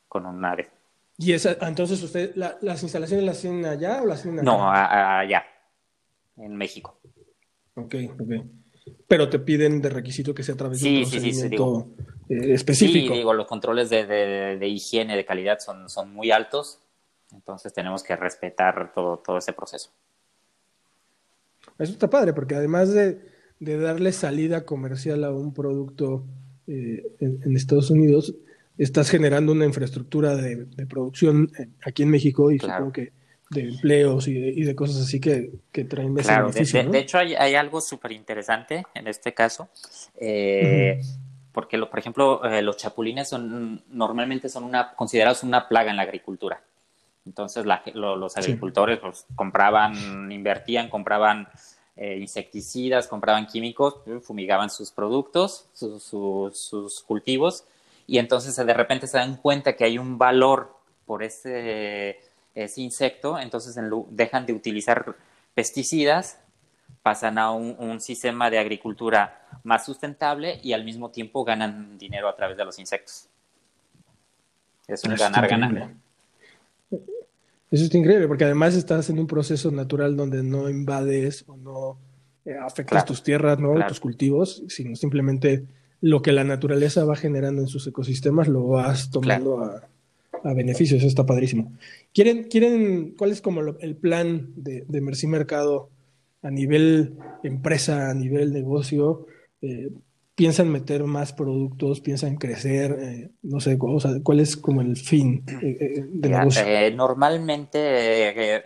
con 0.09 0.27
un 0.27 0.41
nave. 0.41 0.71
¿Y 1.19 1.33
esa, 1.33 1.57
entonces 1.63 2.03
usted, 2.03 2.35
las 2.35 2.83
instalaciones 2.83 3.25
las 3.25 3.41
tienen 3.41 3.65
allá 3.65 4.03
o 4.03 4.07
las 4.07 4.23
tienen 4.23 4.41
allá? 4.41 4.59
No, 4.59 4.71
allá, 4.71 5.45
en 6.37 6.57
México. 6.57 6.99
Ok, 7.75 7.95
ok 8.19 8.33
pero 9.09 9.29
te 9.29 9.39
piden 9.39 9.81
de 9.81 9.89
requisito 9.89 10.35
que 10.35 10.43
sea 10.43 10.55
a 10.55 10.59
través 10.59 10.81
de 10.81 10.89
un 10.89 11.03
procedimiento 11.03 11.89
eh, 12.29 12.55
específico. 12.55 13.13
Sí, 13.13 13.19
digo, 13.19 13.35
los 13.35 13.47
controles 13.47 13.91
de, 13.91 14.07
de, 14.07 14.69
higiene, 14.69 15.17
de 15.17 15.25
calidad 15.25 15.59
son, 15.59 15.89
son 15.89 16.13
muy 16.13 16.31
altos, 16.31 16.81
entonces 17.33 17.73
tenemos 17.73 18.03
que 18.03 18.17
respetar 18.17 18.93
todo, 18.93 19.19
todo 19.19 19.39
ese 19.39 19.53
proceso. 19.53 19.91
Eso 21.79 21.93
está 21.93 22.09
padre, 22.09 22.33
porque 22.33 22.55
además 22.55 22.93
de, 22.93 23.21
de 23.61 23.79
darle 23.79 24.13
salida 24.13 24.65
comercial 24.65 25.25
a 25.25 25.31
un 25.31 25.55
producto 25.55 26.25
eh, 26.67 27.07
en, 27.21 27.57
Estados 27.57 27.91
Unidos, 27.91 28.35
estás 28.79 29.11
generando 29.11 29.53
una 29.53 29.65
infraestructura 29.65 30.37
de, 30.37 30.65
de 30.65 30.87
producción 30.87 31.51
eh, 31.59 31.69
aquí 31.85 32.03
en 32.03 32.11
México 32.11 32.51
y 32.51 32.59
supongo 32.59 32.93
que 32.93 33.13
de 33.51 33.61
empleos 33.63 34.27
y 34.27 34.63
de, 34.63 34.75
cosas 34.75 35.03
así 35.03 35.21
que, 35.21 35.53
que 35.71 35.85
traen 35.85 36.15
claro, 36.15 36.51
de, 36.51 36.99
hecho 36.99 37.19
hay, 37.19 37.35
hay 37.35 37.55
algo 37.55 37.81
súper 37.81 38.13
interesante 38.13 38.83
en 38.95 39.07
este 39.07 39.35
caso, 39.35 39.69
eh, 40.17 41.01
porque 41.53 41.77
lo, 41.77 41.89
por 41.89 41.99
ejemplo 41.99 42.45
eh, 42.45 42.61
los 42.63 42.77
chapulines 42.77 43.29
son 43.29 43.85
normalmente 43.89 44.49
son 44.49 44.65
una 44.65 44.95
considerados 44.95 45.45
una 45.45 45.69
plaga 45.69 45.91
en 45.91 45.97
la 45.97 46.03
agricultura. 46.03 46.61
Entonces 47.25 47.65
los 47.95 48.37
agricultores 48.37 49.01
pues, 49.01 49.27
compraban, 49.35 50.31
invertían, 50.31 50.89
compraban 50.89 51.49
eh, 51.97 52.19
insecticidas, 52.21 53.09
compraban 53.09 53.47
químicos, 53.47 53.97
fumigaban 54.23 54.71
sus 54.71 54.91
productos, 54.91 55.67
sus 55.73 57.05
cultivos, 57.07 57.65
y 58.07 58.19
entonces 58.19 58.55
de 58.55 58.75
repente 58.75 59.07
se 59.07 59.19
dan 59.19 59.37
cuenta 59.37 59.77
que 59.77 59.85
hay 59.85 59.99
un 59.99 60.19
valor 60.19 60.77
por 61.07 61.23
ese 61.23 62.21
ese 62.57 62.81
insecto, 62.81 63.39
entonces 63.39 63.79
dejan 64.11 64.47
de 64.47 64.55
utilizar 64.55 65.15
pesticidas, 65.55 66.41
pasan 67.03 67.39
a 67.39 67.53
un, 67.53 68.01
sistema 68.01 68.51
de 68.51 68.59
agricultura 68.59 69.47
más 69.63 69.85
sustentable 69.85 70.59
y 70.63 70.73
al 70.73 70.85
mismo 70.85 71.11
tiempo 71.11 71.45
ganan 71.45 71.99
dinero 71.99 72.29
a 72.29 72.35
través 72.35 72.57
de 72.57 72.65
los 72.65 72.79
insectos. 72.79 73.29
Es 74.89 75.05
un 75.05 75.15
ganar-ganar. 75.15 75.91
Eso 77.71 77.85
es 77.85 77.95
increíble, 77.95 78.29
porque 78.29 78.45
además 78.45 78.75
estás 78.75 79.11
en 79.11 79.19
un 79.19 79.27
proceso 79.27 79.71
natural 79.71 80.17
donde 80.17 80.43
no 80.43 80.71
invades 80.71 81.45
o 81.49 81.57
no 81.57 81.99
eh, 82.45 82.55
afectas 82.57 83.05
tus 83.05 83.23
tierras, 83.23 83.59
¿no? 83.59 83.75
tus 83.87 84.01
cultivos, 84.01 84.63
sino 84.69 84.95
simplemente 84.95 85.65
lo 86.01 86.23
que 86.23 86.33
la 86.33 86.45
naturaleza 86.45 87.05
va 87.05 87.17
generando 87.17 87.63
en 87.63 87.69
sus 87.69 87.87
ecosistemas 87.87 88.49
lo 88.49 88.69
vas 88.69 89.11
tomando 89.11 89.65
a, 89.65 89.89
a 90.45 90.55
beneficios, 90.55 90.99
eso 90.99 91.09
está 91.09 91.27
padrísimo. 91.27 91.73
¿Quieren, 92.13 92.45
quieren, 92.45 93.15
cuál 93.17 93.33
es 93.33 93.41
como 93.41 93.61
el 93.61 93.97
plan 93.97 94.53
de, 94.57 94.85
de 94.87 95.01
Merci 95.01 95.27
Mercado 95.27 95.91
a 96.43 96.51
nivel 96.51 97.15
empresa, 97.43 98.11
a 98.11 98.15
nivel 98.15 98.53
negocio? 98.53 99.27
Eh, 99.63 99.91
¿Piensan 100.37 100.69
meter 100.71 101.03
más 101.05 101.33
productos? 101.33 102.01
¿Piensan 102.01 102.37
crecer? 102.37 102.97
Eh, 103.01 103.31
no 103.43 103.59
sé, 103.59 103.77
¿cuál 103.77 104.39
es 104.39 104.57
como 104.57 104.83
el 104.83 104.97
fin 104.97 105.45
eh, 105.63 106.05
de 106.07 106.29
negocio? 106.29 106.63
normalmente 106.95 108.63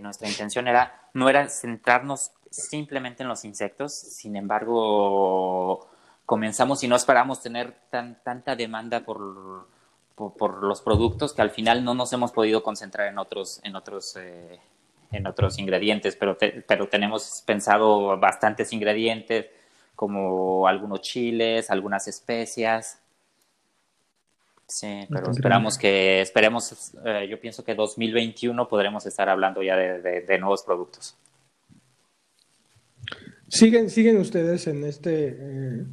nuestra 0.00 0.28
intención 0.28 0.68
era 0.68 1.06
no 1.16 1.30
era 1.30 1.48
centrarnos 1.48 2.32
simplemente 2.50 3.22
en 3.22 3.28
los 3.28 3.44
insectos, 3.44 3.94
sin 3.94 4.36
embargo, 4.36 5.88
comenzamos 6.26 6.82
y 6.84 6.88
no 6.88 6.96
esperamos 6.96 7.42
tener 7.42 7.74
tan, 7.90 8.22
tanta 8.22 8.54
demanda 8.54 9.00
por, 9.00 9.66
por, 10.14 10.62
los 10.62 10.82
productos 10.82 11.32
que 11.32 11.42
al 11.42 11.50
final 11.50 11.84
no 11.84 11.94
nos 11.94 12.12
hemos 12.12 12.32
podido 12.32 12.62
concentrar 12.62 13.08
en 13.08 13.18
otros, 13.18 13.60
en 13.64 13.76
otros, 13.76 14.16
eh, 14.16 14.60
en 15.10 15.26
otros 15.26 15.58
ingredientes, 15.58 16.16
pero, 16.16 16.36
pero 16.66 16.88
tenemos 16.88 17.42
pensado 17.46 18.18
bastantes 18.18 18.72
ingredientes 18.72 19.46
como 19.96 20.68
algunos 20.68 21.00
chiles, 21.00 21.70
algunas 21.70 22.06
especias. 22.06 23.00
Sí, 24.68 25.06
pero 25.08 25.30
esperamos 25.30 25.78
que, 25.78 26.20
esperemos, 26.20 26.92
eh, 27.04 27.26
yo 27.30 27.40
pienso 27.40 27.64
que 27.64 27.74
2021 27.74 28.68
podremos 28.68 29.06
estar 29.06 29.28
hablando 29.28 29.62
ya 29.62 29.76
de, 29.76 30.38
nuevos 30.38 30.62
productos. 30.64 31.16
¿Siguen, 33.48 33.90
siguen 33.90 34.18
ustedes 34.18 34.66
en 34.66 34.84
este, 34.84 35.36
eh, 35.38 35.84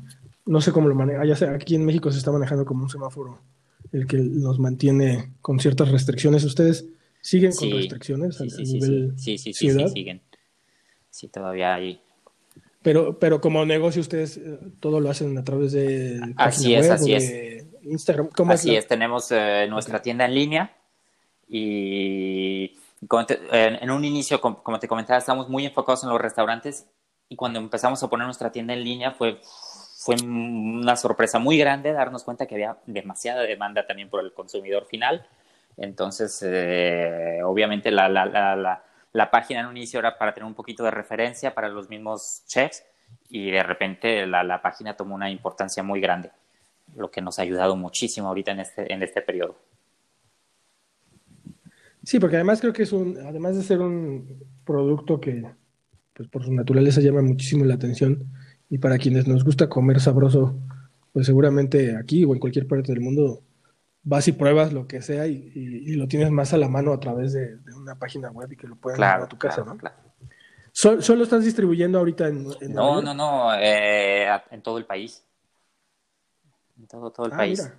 no 0.46 0.60
sé 0.60 0.72
cómo 0.72 0.88
lo 0.88 0.96
manejan, 0.96 1.28
ya 1.28 1.36
sea, 1.36 1.52
aquí 1.52 1.76
en 1.76 1.86
México 1.86 2.12
se 2.12 2.18
está 2.18 2.32
manejando 2.32 2.66
como 2.66 2.84
un 2.84 2.90
semáforo, 2.90 3.40
el 3.92 4.08
que 4.08 4.18
nos 4.18 4.58
mantiene 4.58 5.34
con 5.40 5.60
ciertas 5.60 5.92
restricciones. 5.92 6.44
¿Ustedes 6.44 6.88
siguen 7.22 7.52
con 7.52 7.70
restricciones 7.72 8.38
sí, 8.38 8.50
sí, 8.50 8.64
nivel 8.64 9.14
sí, 9.18 9.38
sí, 9.38 9.54
sí, 9.54 9.70
sí, 9.70 9.88
siguen. 9.90 10.22
Sí, 11.12 11.28
todavía 11.28 11.76
hay, 11.76 12.02
pero, 12.84 13.18
pero 13.18 13.42
como 13.42 13.66
negocio 13.66 14.02
ustedes 14.02 14.38
eh, 14.38 14.60
todo 14.80 15.00
lo 15.00 15.10
hacen 15.10 15.38
a 15.38 15.44
través 15.44 15.72
de 15.72 16.20
así 16.38 16.76
es, 16.76 16.90
así 16.90 17.14
es. 17.14 17.66
Instagram. 17.82 18.30
así 18.50 18.76
es, 18.76 18.88
tenemos 18.88 19.32
eh, 19.32 19.68
nuestra 19.70 20.02
tienda 20.02 20.26
en 20.26 20.36
línea 20.36 20.78
y 21.48 22.78
en, 23.52 23.92
un 23.92 24.06
inicio, 24.06 24.40
como, 24.40 24.80
te 24.80 24.88
comentaba, 24.88 25.20
estamos 25.20 25.50
muy 25.50 25.66
enfocados 25.66 26.04
en 26.04 26.10
los 26.10 26.22
restaurantes 26.22 26.88
y 27.30 27.36
cuando 27.36 27.60
empezamos 27.60 28.02
a 28.04 28.10
poner 28.10 28.26
nuestra 28.26 28.52
tienda 28.52 28.74
en 28.74 28.84
línea 28.84 29.12
fue, 29.12 29.40
fue 29.98 30.16
una 30.24 30.96
sorpresa 30.96 31.40
muy 31.40 31.58
grande 31.58 31.92
darnos 31.92 32.24
cuenta 32.24 32.46
que 32.46 32.56
había 32.56 32.78
demasiada 32.86 33.42
demanda 33.42 33.86
también 33.86 34.10
por 34.10 34.24
el 34.24 34.34
consumidor 34.34 34.86
final. 34.86 35.26
Entonces, 35.78 36.40
eh, 36.46 37.40
obviamente 37.44 37.92
la, 37.92 38.08
la, 38.08 38.26
la 38.26 38.84
la 39.14 39.30
página 39.30 39.62
en 39.62 39.68
un 39.68 39.78
inicio 39.78 40.00
era 40.00 40.18
para 40.18 40.34
tener 40.34 40.48
un 40.48 40.56
poquito 40.56 40.84
de 40.84 40.92
referencia 40.92 41.54
para 41.54 41.70
los 41.70 41.90
mismos 41.90 42.44
chefs 42.48 42.84
y 43.30 43.52
de 43.52 43.64
repente 43.64 44.26
la, 44.26 44.62
página 44.62 44.96
tomó 44.96 45.16
una 45.16 45.30
importancia 45.30 45.84
muy 45.84 46.02
grande, 46.02 46.32
lo 46.96 47.12
que 47.12 47.22
nos 47.22 47.38
ha 47.38 47.44
ayudado 47.44 47.76
muchísimo 47.76 48.28
ahorita 48.28 48.52
en 48.52 48.60
este, 48.60 48.92
en 48.92 49.04
este 49.04 49.22
periodo. 49.22 49.56
Sí, 52.04 52.20
porque 52.20 52.36
además 52.36 52.60
creo 52.60 52.74
que 52.74 52.84
es 52.84 52.92
un, 52.92 53.18
además 53.26 53.56
de 53.56 53.64
ser 53.64 53.80
un 53.80 54.44
producto 54.66 55.22
que 55.22 55.46
pues 56.14 56.28
por 56.28 56.44
su 56.44 56.54
naturaleza 56.54 57.00
llama 57.00 57.22
muchísimo 57.22 57.66
la 57.66 57.76
atención 57.76 58.26
y 58.70 58.80
para 58.80 58.98
quienes 58.98 59.28
nos 59.28 59.44
gusta 59.44 59.70
comer 59.70 60.00
sabroso, 60.00 60.56
pues 61.12 61.28
seguramente 61.28 61.96
aquí 61.96 62.26
o 62.26 62.34
en 62.34 62.40
cualquier 62.40 62.68
parte 62.68 62.92
del 62.92 63.02
mundo 63.02 63.42
vas 64.04 64.28
y 64.28 64.34
pruebas 64.34 64.74
lo 64.74 64.88
que 64.88 65.02
sea 65.02 65.28
y, 65.28 65.96
lo 65.96 66.08
tienes 66.08 66.32
más 66.32 66.54
a 66.54 66.58
la 66.58 66.68
mano 66.68 66.94
a 66.94 67.00
través 67.00 67.34
de, 67.34 67.58
una 67.76 67.98
página 67.98 68.30
web 68.32 68.52
y 68.52 68.58
que 68.58 68.68
lo 68.68 68.76
puedas 68.76 68.98
claro, 68.98 69.24
a 69.24 69.28
tu 69.28 69.38
casa, 69.38 69.64
¿no? 69.64 69.78
Claro. 69.78 69.96
¿Solo 70.72 71.24
estás 71.24 71.46
distribuyendo 71.46 72.00
ahorita 72.00 72.28
en, 72.28 72.48
No, 72.70 73.02
no, 73.02 73.14
no, 73.14 73.54
eh, 73.56 74.28
en 74.50 74.62
todo 74.62 74.78
el 74.78 74.86
país. 74.86 75.24
En 76.78 76.88
todo, 76.88 77.12
todo 77.12 77.28
el 77.28 77.34
ah, 77.34 77.38
país. 77.38 77.72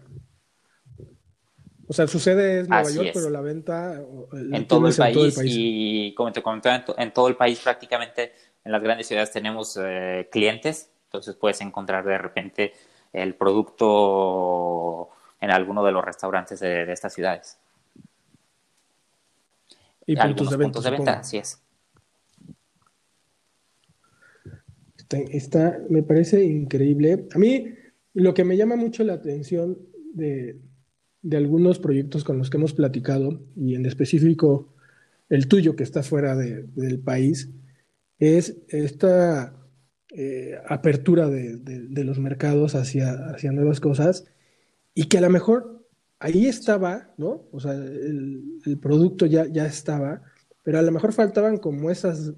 O 1.86 1.92
sea, 1.92 2.06
su 2.06 2.18
sede 2.18 2.60
es 2.60 2.68
Nueva 2.68 2.90
York, 2.90 3.10
pero 3.12 3.30
la 3.30 3.40
venta 3.40 4.00
en, 4.32 4.66
todo 4.66 4.86
el, 4.86 4.96
país, 4.96 5.38
y 5.44 6.14
como 6.14 6.32
te 6.32 6.42
comentaba, 6.42 6.84
en, 6.96 7.12
todo 7.12 7.28
el 7.28 7.36
país 7.36 7.58
prácticamente 7.58 8.32
en 8.64 8.72
las 8.72 8.82
grandes 8.82 9.08
ciudades 9.08 9.32
tenemos 9.32 9.78
eh, 9.82 10.28
clientes, 10.32 10.90
entonces 11.06 11.34
puedes 11.34 11.60
encontrar 11.60 12.04
de 12.04 12.16
repente 12.16 12.72
el 13.12 13.34
producto 13.34 15.10
en 15.44 15.50
alguno 15.50 15.84
de 15.84 15.92
los 15.92 16.02
restaurantes 16.02 16.58
de, 16.60 16.90
estas 16.90 17.12
ciudades. 17.12 17.58
Y 20.06 20.16
puntos 20.16 20.50
de, 20.50 20.58
puntos 20.58 20.84
de 20.84 20.90
venta, 20.90 21.18
así 21.18 21.36
es. 21.36 21.60
Está, 25.30 25.78
me 25.90 26.02
parece 26.02 26.42
increíble. 26.42 27.28
A 27.34 27.38
mí 27.38 27.74
lo 28.14 28.32
que 28.32 28.44
me 28.44 28.56
llama 28.56 28.76
mucho 28.76 29.04
la 29.04 29.12
atención 29.12 29.78
de, 30.14 30.60
algunos 31.32 31.78
proyectos 31.78 32.24
con 32.24 32.38
los 32.38 32.48
que 32.48 32.56
hemos 32.56 32.72
platicado, 32.72 33.42
y 33.54 33.74
en 33.74 33.86
específico 33.86 34.74
el 35.28 35.46
tuyo 35.46 35.76
que 35.76 35.82
está 35.82 36.02
fuera 36.02 36.36
del 36.36 37.00
país, 37.00 37.50
es 38.18 38.62
esta 38.68 39.54
eh, 40.10 40.54
apertura 40.68 41.28
de, 41.28 42.04
los 42.04 42.18
mercados 42.18 42.74
hacia, 42.74 43.12
hacia 43.28 43.52
nuevas 43.52 43.80
cosas 43.80 44.24
y 44.94 45.04
que 45.04 45.18
a 45.18 45.20
lo 45.20 45.30
mejor 45.30 45.86
ahí 46.18 46.46
estaba, 46.46 47.12
¿no? 47.18 47.48
O 47.52 47.60
sea, 47.60 47.72
el, 47.72 48.78
producto 48.80 49.26
ya, 49.26 49.46
ya 49.46 49.66
estaba, 49.66 50.22
pero 50.62 50.78
a 50.78 50.82
lo 50.82 50.92
mejor 50.92 51.12
faltaban 51.12 51.58
como 51.58 51.90
esas, 51.90 52.32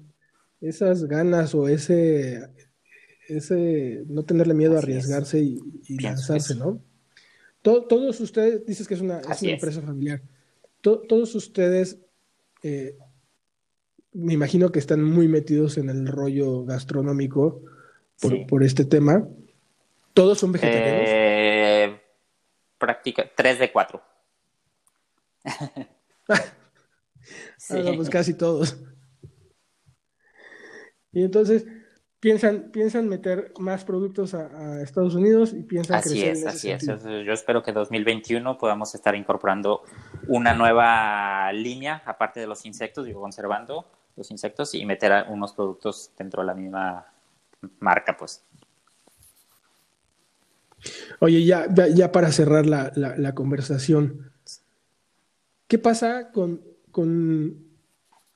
esas 0.59 1.05
ganas 1.05 1.55
o 1.55 1.67
ese, 1.69 2.41
ese 3.29 4.03
no 4.07 4.23
tenerle 4.23 4.53
miedo 4.53 4.75
a 4.75 4.79
arriesgarse 4.79 5.39
y, 5.39 5.99
lanzarse, 5.99 6.55
¿no? 6.55 6.81
todos 7.61 8.21
ustedes, 8.21 8.65
dices 8.65 8.87
que 8.87 8.93
es 8.93 9.01
una, 9.01 9.19
empresa 9.41 9.81
familiar, 9.81 10.21
todos 10.81 11.35
ustedes, 11.35 11.99
eh, 12.63 12.97
me 14.13 14.33
imagino 14.33 14.71
que 14.71 14.79
están 14.79 15.03
muy 15.03 15.27
metidos 15.27 15.77
en 15.77 15.89
el 15.89 16.07
rollo 16.07 16.63
gastronómico 16.63 17.61
por, 18.47 18.63
este 18.63 18.85
tema. 18.85 19.27
¿Todos 20.13 20.39
son 20.39 20.53
vegetarianos? 20.53 21.09
Eh, 21.09 21.26
práctica 22.77 23.29
3 23.35 23.59
de 23.59 23.71
4. 23.71 24.01
sí. 27.57 27.83
pues 27.95 28.09
casi 28.09 28.33
todos. 28.33 28.77
Y 31.11 31.23
entonces 31.23 31.65
piensan, 32.19 32.71
piensan 32.71 33.07
meter 33.07 33.53
más 33.59 33.85
productos 33.85 34.33
a, 34.33 34.81
Estados 34.81 35.15
Unidos 35.15 35.53
y 35.53 35.63
piensan 35.63 35.97
así 35.97 36.23
es, 36.23 36.45
así 36.45 36.71
es. 36.71 36.85
Yo 36.85 37.33
espero 37.33 37.63
que 37.63 37.71
2021 37.71 38.57
podamos 38.57 38.93
estar 38.95 39.15
incorporando 39.15 39.83
una 40.27 40.53
nueva 40.53 41.51
línea, 41.53 42.01
aparte 42.05 42.39
de 42.39 42.47
los 42.47 42.65
insectos, 42.65 43.05
digo, 43.05 43.21
conservando 43.21 43.89
los 44.15 44.31
insectos 44.31 44.73
y 44.73 44.85
meter 44.85 45.25
unos 45.29 45.53
productos 45.53 46.11
dentro 46.17 46.41
de 46.41 46.47
la 46.47 46.53
misma 46.53 47.05
marca, 47.79 48.17
pues. 48.17 48.43
Oye, 51.19 51.43
ya, 51.45 51.67
ya 51.93 52.11
para 52.11 52.31
cerrar 52.31 52.65
la, 52.65 53.35
conversación, 53.35 54.31
¿qué 55.67 55.77
pasa 55.77 56.31
con, 56.31 56.61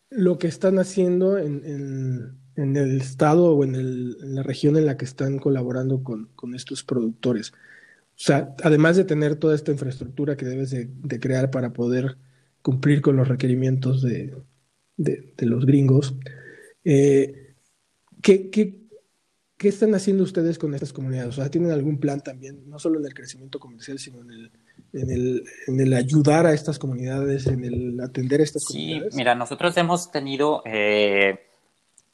lo 0.10 0.38
que 0.38 0.48
están 0.48 0.80
haciendo 0.80 1.38
en, 1.38 2.38
el 2.56 3.02
estado 3.02 3.56
o 3.56 3.64
en, 3.64 4.36
la 4.36 4.44
región 4.44 4.78
en 4.78 4.86
la 4.86 4.98
que 4.98 5.06
están 5.06 5.40
colaborando 5.40 6.04
con, 6.04 6.56
estos 6.56 6.84
productores? 6.84 7.52
O 7.52 8.24
sea, 8.24 8.56
además 8.64 8.98
de 8.98 9.04
tener 9.04 9.36
toda 9.36 9.56
esta 9.56 9.72
infraestructura 9.72 10.36
que 10.36 10.46
debes 10.46 10.72
de, 10.72 11.20
crear 11.20 11.52
para 11.52 11.74
poder 11.74 12.18
cumplir 12.62 13.02
con 13.02 13.16
los 13.16 13.28
requerimientos 13.28 14.02
de, 14.02 14.36
los 15.40 15.66
gringos, 15.66 16.16
eh, 16.84 17.56
¿qué, 18.22 18.50
qué, 18.50 18.81
¿Qué 19.62 19.68
están 19.68 19.94
haciendo 19.94 20.24
ustedes 20.24 20.58
con 20.58 20.74
estas 20.74 20.92
comunidades? 20.92 21.30
O 21.30 21.34
sea, 21.34 21.52
¿tienen 21.52 21.70
algún 21.70 22.00
plan 22.00 22.20
también, 22.20 22.68
no 22.68 22.80
solo 22.80 22.98
en 22.98 23.06
el 23.06 23.14
crecimiento 23.14 23.60
comercial, 23.60 24.00
sino 24.00 24.22
en 24.22 24.32
el, 24.32 24.52
en 24.92 25.12
el, 25.12 25.44
en 25.68 25.80
el 25.80 25.94
ayudar 25.94 26.48
a 26.48 26.54
estas 26.54 26.80
comunidades, 26.80 27.46
en 27.46 27.64
el 27.64 28.00
atender 28.02 28.42
a 28.42 28.44
estas 28.44 28.66
comunidades? 28.66 29.14
Sí, 29.14 29.18
mira, 29.20 29.36
nosotros 29.36 29.78
hemos 29.78 30.12
tenido, 30.12 30.64
eh, 30.66 31.46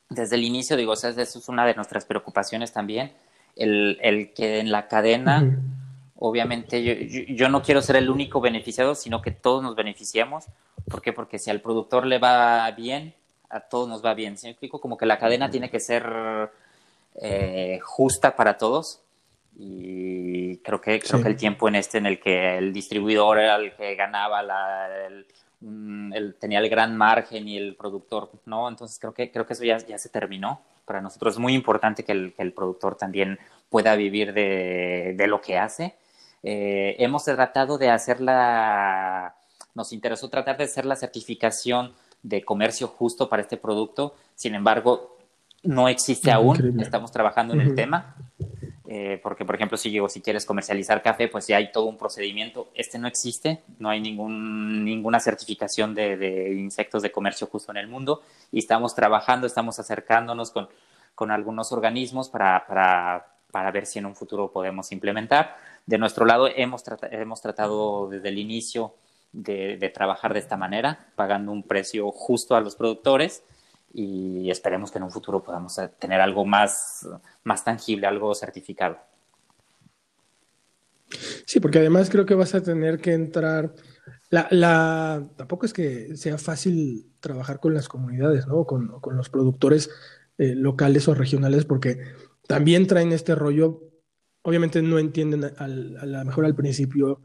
desde 0.10 0.36
el 0.36 0.44
inicio, 0.44 0.76
digo, 0.76 0.92
o 0.92 0.96
sea, 0.98 1.12
eso 1.12 1.40
es 1.40 1.48
una 1.48 1.66
de 1.66 1.74
nuestras 1.76 2.04
preocupaciones 2.04 2.74
también, 2.74 3.14
el, 3.56 3.98
el 4.02 4.34
que 4.34 4.60
en 4.60 4.70
la 4.70 4.90
cadena, 4.90 5.58
obviamente, 6.18 6.84
yo, 6.84 6.96
yo, 7.34 7.48
no 7.48 7.62
quiero 7.62 7.82
ser 7.82 7.96
el 7.96 8.10
único 8.10 8.42
beneficiado, 8.42 8.94
sino 8.94 9.22
que 9.22 9.32
todos 9.32 9.64
nos 9.64 9.74
beneficiamos. 9.74 10.48
¿Por 10.90 11.02
qué? 11.02 11.14
Porque 11.14 11.40
si 11.40 11.50
al 11.50 11.62
productor 11.62 12.06
le 12.06 12.20
va 12.20 12.70
bien, 12.72 13.14
a 13.50 13.62
todos 13.62 13.88
nos 13.88 14.04
va 14.04 14.14
bien. 14.16 14.38
¿Sí 14.38 14.48
me 14.48 14.52
explico? 14.52 14.82
Como 14.82 14.98
que 14.98 15.06
la 15.06 15.18
cadena 15.18 15.50
tiene 15.50 15.70
que 15.70 15.80
ser 15.80 16.04
eh, 17.18 17.80
justa 17.84 18.36
para 18.36 18.58
todos. 18.58 19.02
Y 19.60 20.58
creo 20.58 20.80
que, 20.80 21.00
creo 21.00 21.22
que 21.22 21.30
el 21.30 21.36
tiempo 21.36 21.68
en 21.68 21.76
este 21.76 21.98
en 21.98 22.06
el 22.06 22.20
que 22.20 22.58
el 22.58 22.72
distribuidor 22.72 23.40
era 23.40 23.56
el 23.56 23.74
que 23.76 23.96
ganaba, 23.96 24.44
la, 24.44 24.88
mm, 25.62 26.14
el, 26.14 26.36
tenía 26.36 26.60
el 26.60 26.70
gran 26.70 26.96
margen 26.96 27.48
y 27.48 27.58
el 27.58 27.76
productor 27.76 28.30
no, 28.46 28.70
entonces 28.70 29.00
creo 29.00 29.14
que, 29.14 29.32
creo 29.32 29.48
que 29.48 29.54
eso 29.54 29.64
ya, 29.64 29.78
ya 29.80 29.98
se 29.98 30.10
terminó. 30.10 30.62
Para 30.86 31.02
nosotros 31.02 31.34
es 31.34 31.40
muy 31.40 31.54
importante 31.54 32.04
que 32.04 32.12
el, 32.12 32.34
que 32.34 32.44
el 32.44 32.54
productor 32.54 32.96
también 32.96 33.40
pueda 33.70 33.96
vivir 33.96 34.34
de, 34.34 35.16
de 35.18 35.28
lo 35.28 35.42
que 35.42 35.58
hace. 35.58 35.96
Eh, 36.44 36.96
hemos 37.00 37.26
tratado 37.26 37.78
de 37.78 37.90
hacer 37.90 38.22
la, 38.22 39.36
nos 39.74 39.92
interesó 39.92 40.30
tratar 40.30 40.58
de 40.58 40.66
hacer 40.66 40.86
la 40.86 40.96
certificación 40.96 41.94
de 42.24 42.44
comercio 42.46 42.88
justo 42.88 43.28
para 43.28 43.42
este 43.42 43.58
producto. 43.58 44.16
Sin 44.36 44.56
embargo, 44.56 45.17
no 45.64 45.90
existe 45.90 46.32
aún. 46.32 46.80
Estamos 46.80 47.12
trabajando 47.12 47.54
en 47.54 47.62
el 47.62 47.76
tema. 47.76 48.16
Eh, 48.90 49.20
porque, 49.22 49.44
por 49.44 49.56
ejemplo, 49.56 49.78
si, 49.78 50.00
si 50.08 50.22
quieres 50.22 50.46
comercializar 50.46 51.04
café, 51.04 51.28
pues 51.28 51.46
ya 51.46 51.58
hay 51.58 51.74
todo 51.74 51.86
un 51.86 51.98
procedimiento. 51.98 52.70
Este 52.74 52.98
no 52.98 53.08
existe, 53.08 53.62
no 53.80 53.90
hay 53.90 54.00
ningún, 54.00 54.86
ninguna 54.86 55.20
certificación 55.20 55.94
de, 55.94 56.54
insectos 56.58 57.02
de 57.02 57.12
comercio 57.12 57.48
justo 57.48 57.72
en 57.72 57.78
el 57.78 57.88
mundo 57.88 58.22
y 58.50 58.60
estamos 58.60 58.96
trabajando, 58.96 59.46
estamos 59.46 59.78
acercándonos 59.78 60.52
con, 60.52 60.70
con 61.16 61.32
algunos 61.32 61.74
organismos 61.74 62.30
para, 62.30 62.66
para, 62.66 63.28
para, 63.52 63.72
ver 63.72 63.86
si 63.86 64.00
en 64.00 64.06
un 64.06 64.16
futuro 64.16 64.52
podemos 64.52 64.94
implementar. 64.94 65.58
De 65.86 65.98
nuestro 65.98 66.26
lado, 66.26 66.48
hemos, 66.48 66.82
hemos 67.12 67.42
tratado 67.42 68.08
desde 68.08 68.30
el 68.30 68.38
inicio 68.38 68.94
de, 69.34 69.76
de 69.76 69.90
trabajar 69.90 70.32
de 70.32 70.40
esta 70.40 70.56
manera, 70.56 71.08
pagando 71.16 71.52
un 71.52 71.64
precio 71.64 72.10
justo 72.12 72.56
a 72.56 72.62
los 72.62 72.78
productores 72.78 73.44
y 74.00 74.52
esperemos 74.52 74.92
que 74.92 75.00
en 75.00 75.06
un 75.06 75.12
futuro 75.12 75.42
podamos 75.42 75.76
tener 75.98 76.22
algo 76.22 76.46
más, 76.46 77.08
más 77.44 77.64
tangible, 77.64 78.06
algo 78.06 78.36
certificado. 78.36 78.96
Sí, 81.48 81.60
porque 81.60 81.80
además 81.80 82.08
creo 82.12 82.24
que 82.24 82.36
vas 82.36 82.54
a 82.54 82.62
tener 82.62 83.00
que 83.00 83.14
entrar. 83.14 83.74
La, 84.30 84.48
la, 84.52 85.28
tampoco 85.36 85.66
es 85.66 85.74
que 85.74 86.16
sea 86.16 86.38
fácil 86.38 87.12
trabajar 87.20 87.60
con 87.60 87.74
las 87.74 87.88
comunidades, 87.88 88.46
¿no? 88.46 88.66
Con, 88.66 89.00
con 89.00 89.18
los 89.18 89.30
productores 89.30 89.90
eh, 90.38 90.54
locales 90.54 91.08
o 91.08 91.16
regionales, 91.16 91.66
porque 91.66 92.00
también 92.46 92.86
traen 92.86 93.12
este 93.14 93.34
rollo. 93.34 93.82
Obviamente 94.44 94.80
no 94.84 95.00
entienden 95.00 95.44
a 95.58 95.68
lo 95.68 96.24
mejor 96.24 96.46
al 96.46 96.54
principio 96.54 97.22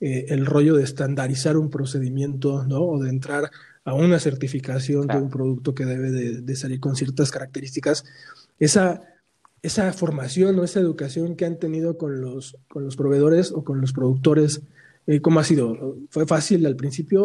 eh, 0.00 0.26
el 0.28 0.46
rollo 0.46 0.76
de 0.76 0.84
estandarizar 0.84 1.56
un 1.56 1.68
procedimiento, 1.68 2.64
¿no? 2.64 2.80
O 2.82 3.02
de 3.02 3.10
entrar 3.10 3.50
a 3.84 3.94
una 3.94 4.18
certificación 4.20 5.06
de 5.06 5.16
un 5.16 5.30
producto 5.30 5.74
que 5.74 5.84
debe 5.84 6.10
de, 6.10 6.56
salir 6.56 6.80
con 6.80 6.94
ciertas 6.94 7.30
características, 7.30 8.04
esa, 8.60 9.02
esa 9.62 9.92
formación 9.92 10.58
o 10.58 10.64
esa 10.64 10.80
educación 10.80 11.34
que 11.34 11.44
han 11.44 11.58
tenido 11.58 11.98
con 11.98 12.20
los, 12.20 12.56
con 12.68 12.84
los 12.84 12.96
proveedores 12.96 13.50
o 13.50 13.64
con 13.64 13.80
los 13.80 13.92
productores, 13.92 14.62
eh, 15.06 15.20
¿cómo 15.20 15.40
ha 15.40 15.44
sido? 15.44 15.96
¿Fue 16.10 16.26
fácil 16.26 16.64
al 16.66 16.76
principio 16.76 17.24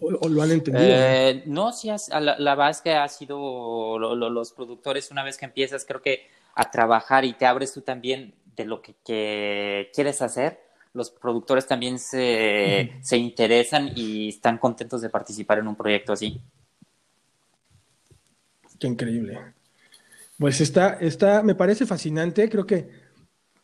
o, 0.00 0.28
lo 0.28 0.42
han 0.42 0.50
entendido? 0.50 0.84
Eh, 0.84 1.44
no, 1.46 1.72
sí, 1.72 1.88
la, 2.10 2.36
la, 2.36 2.54
base 2.56 2.82
que 2.82 2.92
ha 2.94 3.06
sido 3.08 3.98
los 3.98 4.52
productores, 4.52 5.12
una 5.12 5.22
vez 5.22 5.38
que 5.38 5.44
empiezas, 5.44 5.84
creo 5.84 6.02
que 6.02 6.22
a 6.56 6.70
trabajar 6.70 7.24
y 7.24 7.34
te 7.34 7.46
abres 7.46 7.72
tú 7.72 7.82
también 7.82 8.34
de 8.56 8.64
lo 8.64 8.82
que 8.82 9.90
quieres 9.94 10.20
hacer, 10.20 10.60
los 10.94 11.10
productores 11.10 11.66
también 11.66 11.98
se, 11.98 12.98
se 13.00 13.16
interesan 13.16 13.90
y 13.94 14.28
están 14.28 14.58
contentos 14.58 15.00
de 15.00 15.08
participar 15.08 15.58
en 15.58 15.68
un 15.68 15.76
proyecto 15.76 16.12
así. 16.12 16.40
Qué 18.78 18.86
increíble. 18.86 19.38
Pues 20.38 20.60
está, 20.60 20.94
está, 20.94 21.42
me 21.42 21.54
parece 21.54 21.86
fascinante. 21.86 22.48
Creo 22.48 22.66
que 22.66 22.88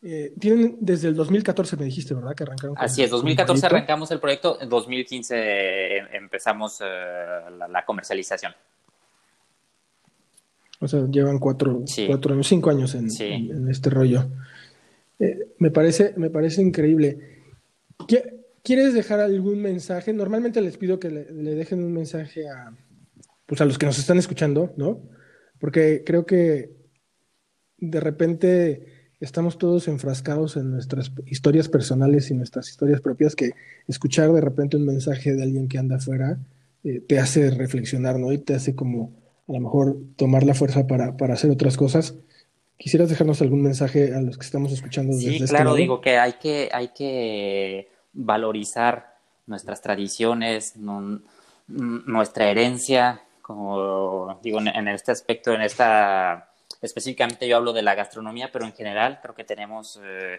eh, 0.01 0.33
tienen 0.39 0.77
desde 0.81 1.09
el 1.09 1.17
2014, 1.17 1.77
me 1.77 1.85
dijiste, 1.85 2.15
¿verdad? 2.15 2.35
Que 2.35 2.45
arrancaron. 2.45 2.77
Así 2.79 3.03
es, 3.03 3.11
2014 3.11 3.67
arrancamos 3.67 4.11
el 4.13 4.21
proyecto, 4.21 4.59
en 4.61 4.69
2015 4.69 5.99
empezamos 6.17 6.81
eh, 6.81 6.85
la, 7.69 7.85
comercialización. 7.85 8.53
O 10.81 10.87
sea, 10.87 11.05
llevan 11.11 11.41
cuatro, 11.41 11.83
cuatro 12.07 12.35
años, 12.35 12.47
cinco 12.47 12.71
años 12.71 12.95
en, 12.95 13.11
en 13.21 13.69
este 13.69 13.91
rollo. 13.91 14.27
Eh, 15.19 15.39
me, 15.59 15.71
parece, 15.71 16.15
me 16.17 16.31
parece 16.31 16.63
increíble. 16.63 17.19
¿Quieres 18.63 18.95
dejar 18.95 19.21
algún 19.21 19.61
mensaje? 19.63 20.13
Normalmente 20.13 20.61
les 20.61 20.77
pido 20.77 21.01
que 21.01 21.11
le, 21.11 21.25
dejen 21.55 21.83
un 21.83 21.93
mensaje 21.93 22.49
a, 22.49 22.77
pues 23.47 23.61
a 23.61 23.65
los 23.65 23.79
que 23.79 23.87
nos 23.87 23.99
están 23.99 24.19
escuchando, 24.19 24.75
¿no? 24.77 25.03
Porque 25.59 26.03
creo 26.05 26.27
que 26.27 26.77
de 27.79 28.01
repente 28.01 29.13
estamos 29.21 29.59
todos 29.59 29.89
enfrascados 29.89 30.57
en 30.57 30.71
nuestras 30.71 31.13
historias 31.27 31.69
personales 31.69 32.31
y 32.31 32.35
nuestras 32.35 32.69
historias 32.69 33.01
propias 33.01 33.35
que 33.35 33.53
escuchar 33.87 34.33
de 34.33 34.41
repente 34.41 34.77
un 34.77 34.87
mensaje 34.87 35.35
de 35.35 35.43
alguien 35.43 35.69
que 35.69 35.79
anda 35.79 35.97
afuera 35.97 36.39
eh, 36.85 37.01
te 37.01 37.19
hace 37.19 37.51
reflexionar, 37.51 38.19
¿no? 38.19 38.33
Y 38.33 38.39
te 38.39 38.55
hace 38.55 38.75
como 38.75 39.13
a 39.49 39.53
lo 39.53 39.61
mejor 39.61 39.99
tomar 40.17 40.45
la 40.45 40.55
fuerza 40.55 40.87
para, 40.87 41.17
para 41.17 41.35
hacer 41.35 41.51
otras 41.51 41.77
cosas. 41.77 42.15
¿Quisieras 42.79 43.09
dejarnos 43.11 43.43
algún 43.43 43.61
mensaje 43.61 44.15
a 44.15 44.21
los 44.21 44.39
que 44.39 44.45
estamos 44.45 44.73
escuchando? 44.73 45.13
Sí, 45.13 45.25
desde 45.27 45.45
este 45.45 45.57
claro, 45.57 45.75
digo 45.75 46.01
que 46.01 46.17
hay 46.17 46.35
que, 46.35 46.69
hay 46.73 46.89
que 46.89 47.91
valorizar 48.13 49.17
nuestras 49.47 49.83
tradiciones, 49.83 50.75
nuestra 51.67 52.49
herencia, 52.49 53.21
como 53.43 54.39
digo, 54.43 54.61
en, 54.61 54.89
este 54.89 55.11
aspecto, 55.11 55.53
en 55.53 55.63
esta, 55.63 56.51
específicamente 56.81 57.49
yo 57.49 57.57
hablo 57.57 57.73
de 57.73 57.83
la 57.83 57.97
gastronomía, 57.97 58.51
pero 58.53 58.65
en 58.65 58.73
general 58.73 59.19
creo 59.21 59.35
que 59.35 59.45
tenemos 59.45 59.99
eh, 60.05 60.39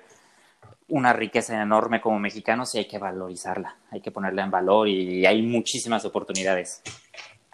una 0.88 1.12
riqueza 1.12 1.62
enorme 1.62 2.00
como 2.00 2.20
mexicanos 2.20 2.74
y 2.74 2.78
hay 2.78 2.86
que 2.86 3.00
valorizarla, 3.00 3.76
hay 3.92 4.00
que 4.00 4.12
ponerla 4.12 4.44
en 4.44 4.52
valor 4.52 4.88
y 4.88 5.26
hay 5.26 5.42
muchísimas 5.42 6.06
oportunidades 6.06 6.84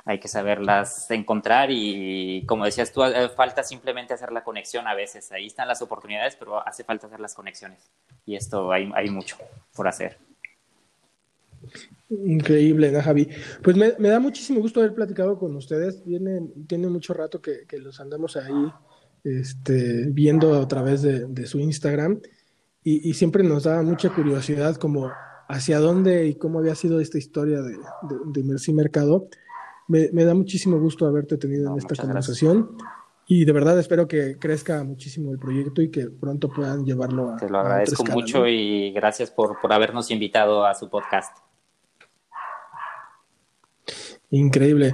hay 0.05 0.19
que 0.19 0.27
saberlas 0.27 1.09
encontrar 1.09 1.69
y 1.71 2.45
como 2.45 2.65
decías 2.65 2.91
tú, 2.91 3.03
eh, 3.03 3.27
falta 3.29 3.63
simplemente 3.63 4.13
hacer 4.13 4.31
la 4.31 4.43
conexión 4.43 4.87
a 4.87 4.93
veces. 4.93 5.31
Ahí 5.31 5.47
están 5.47 5.67
las 5.67 5.81
oportunidades, 5.81 6.35
pero 6.35 6.65
hace 6.65 6.83
falta 6.83 7.07
hacer 7.07 7.19
las 7.19 7.33
conexiones. 7.33 7.89
Y 8.23 8.35
esto 8.35 8.71
hay, 8.71 8.91
hay 8.95 9.09
mucho 9.09 9.35
por 9.75 9.87
hacer. 9.87 10.17
Increíble, 12.09 12.91
¿no, 12.91 13.01
Javi? 13.01 13.27
Pues 13.63 13.75
me, 13.75 14.09
da 14.09 14.19
muchísimo 14.19 14.59
gusto 14.59 14.79
haber 14.79 14.93
platicado 14.93 15.39
con 15.39 15.55
ustedes. 15.55 16.05
Viene, 16.05 16.41
tiene 16.67 16.87
mucho 16.87 17.15
rato 17.15 17.41
que, 17.41 17.65
los 17.79 17.99
andamos 17.99 18.37
ahí 18.37 18.71
este, 19.23 20.05
viendo 20.11 20.53
a 20.53 20.67
través 20.67 21.01
de, 21.01 21.47
su 21.47 21.59
Instagram 21.59 22.21
y, 22.83 23.11
siempre 23.15 23.43
nos 23.43 23.63
da 23.63 23.81
mucha 23.81 24.13
curiosidad 24.13 24.75
como 24.75 25.11
hacia 25.47 25.79
dónde 25.79 26.27
y 26.27 26.35
cómo 26.35 26.59
había 26.59 26.75
sido 26.75 26.99
esta 26.99 27.17
historia 27.17 27.61
de, 27.63 27.71
de, 28.33 28.43
de 28.43 28.73
Mercado. 28.73 29.27
Me, 29.87 30.09
da 30.23 30.33
muchísimo 30.33 30.79
gusto 30.79 31.05
haberte 31.05 31.37
tenido 31.37 31.71
en 31.71 31.77
esta 31.77 31.95
conversación. 31.95 32.77
Y 33.27 33.45
de 33.45 33.51
verdad 33.51 33.79
espero 33.79 34.07
que 34.07 34.37
crezca 34.37 34.83
muchísimo 34.83 35.31
el 35.31 35.39
proyecto 35.39 35.81
y 35.81 35.89
que 35.89 36.09
pronto 36.09 36.49
puedan 36.49 36.85
llevarlo 36.85 37.31
a. 37.31 37.37
Te 37.37 37.49
lo 37.49 37.59
agradezco 37.59 38.03
mucho 38.05 38.47
y 38.47 38.91
gracias 38.91 39.31
por, 39.31 39.59
por 39.59 39.73
habernos 39.73 40.11
invitado 40.11 40.65
a 40.65 40.75
su 40.75 40.89
podcast. 40.89 41.37
Increíble. 44.29 44.93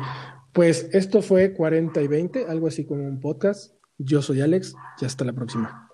Pues 0.54 0.90
esto 0.94 1.22
fue 1.22 1.54
40 1.54 2.02
y 2.02 2.08
20, 2.08 2.46
algo 2.48 2.68
así 2.68 2.86
como 2.86 3.04
un 3.04 3.20
podcast. 3.20 3.74
Yo 3.98 4.22
soy 4.22 4.42
Alex 4.42 4.76
y 5.00 5.06
hasta 5.06 5.26
la 5.26 5.34
próxima. 5.34 5.91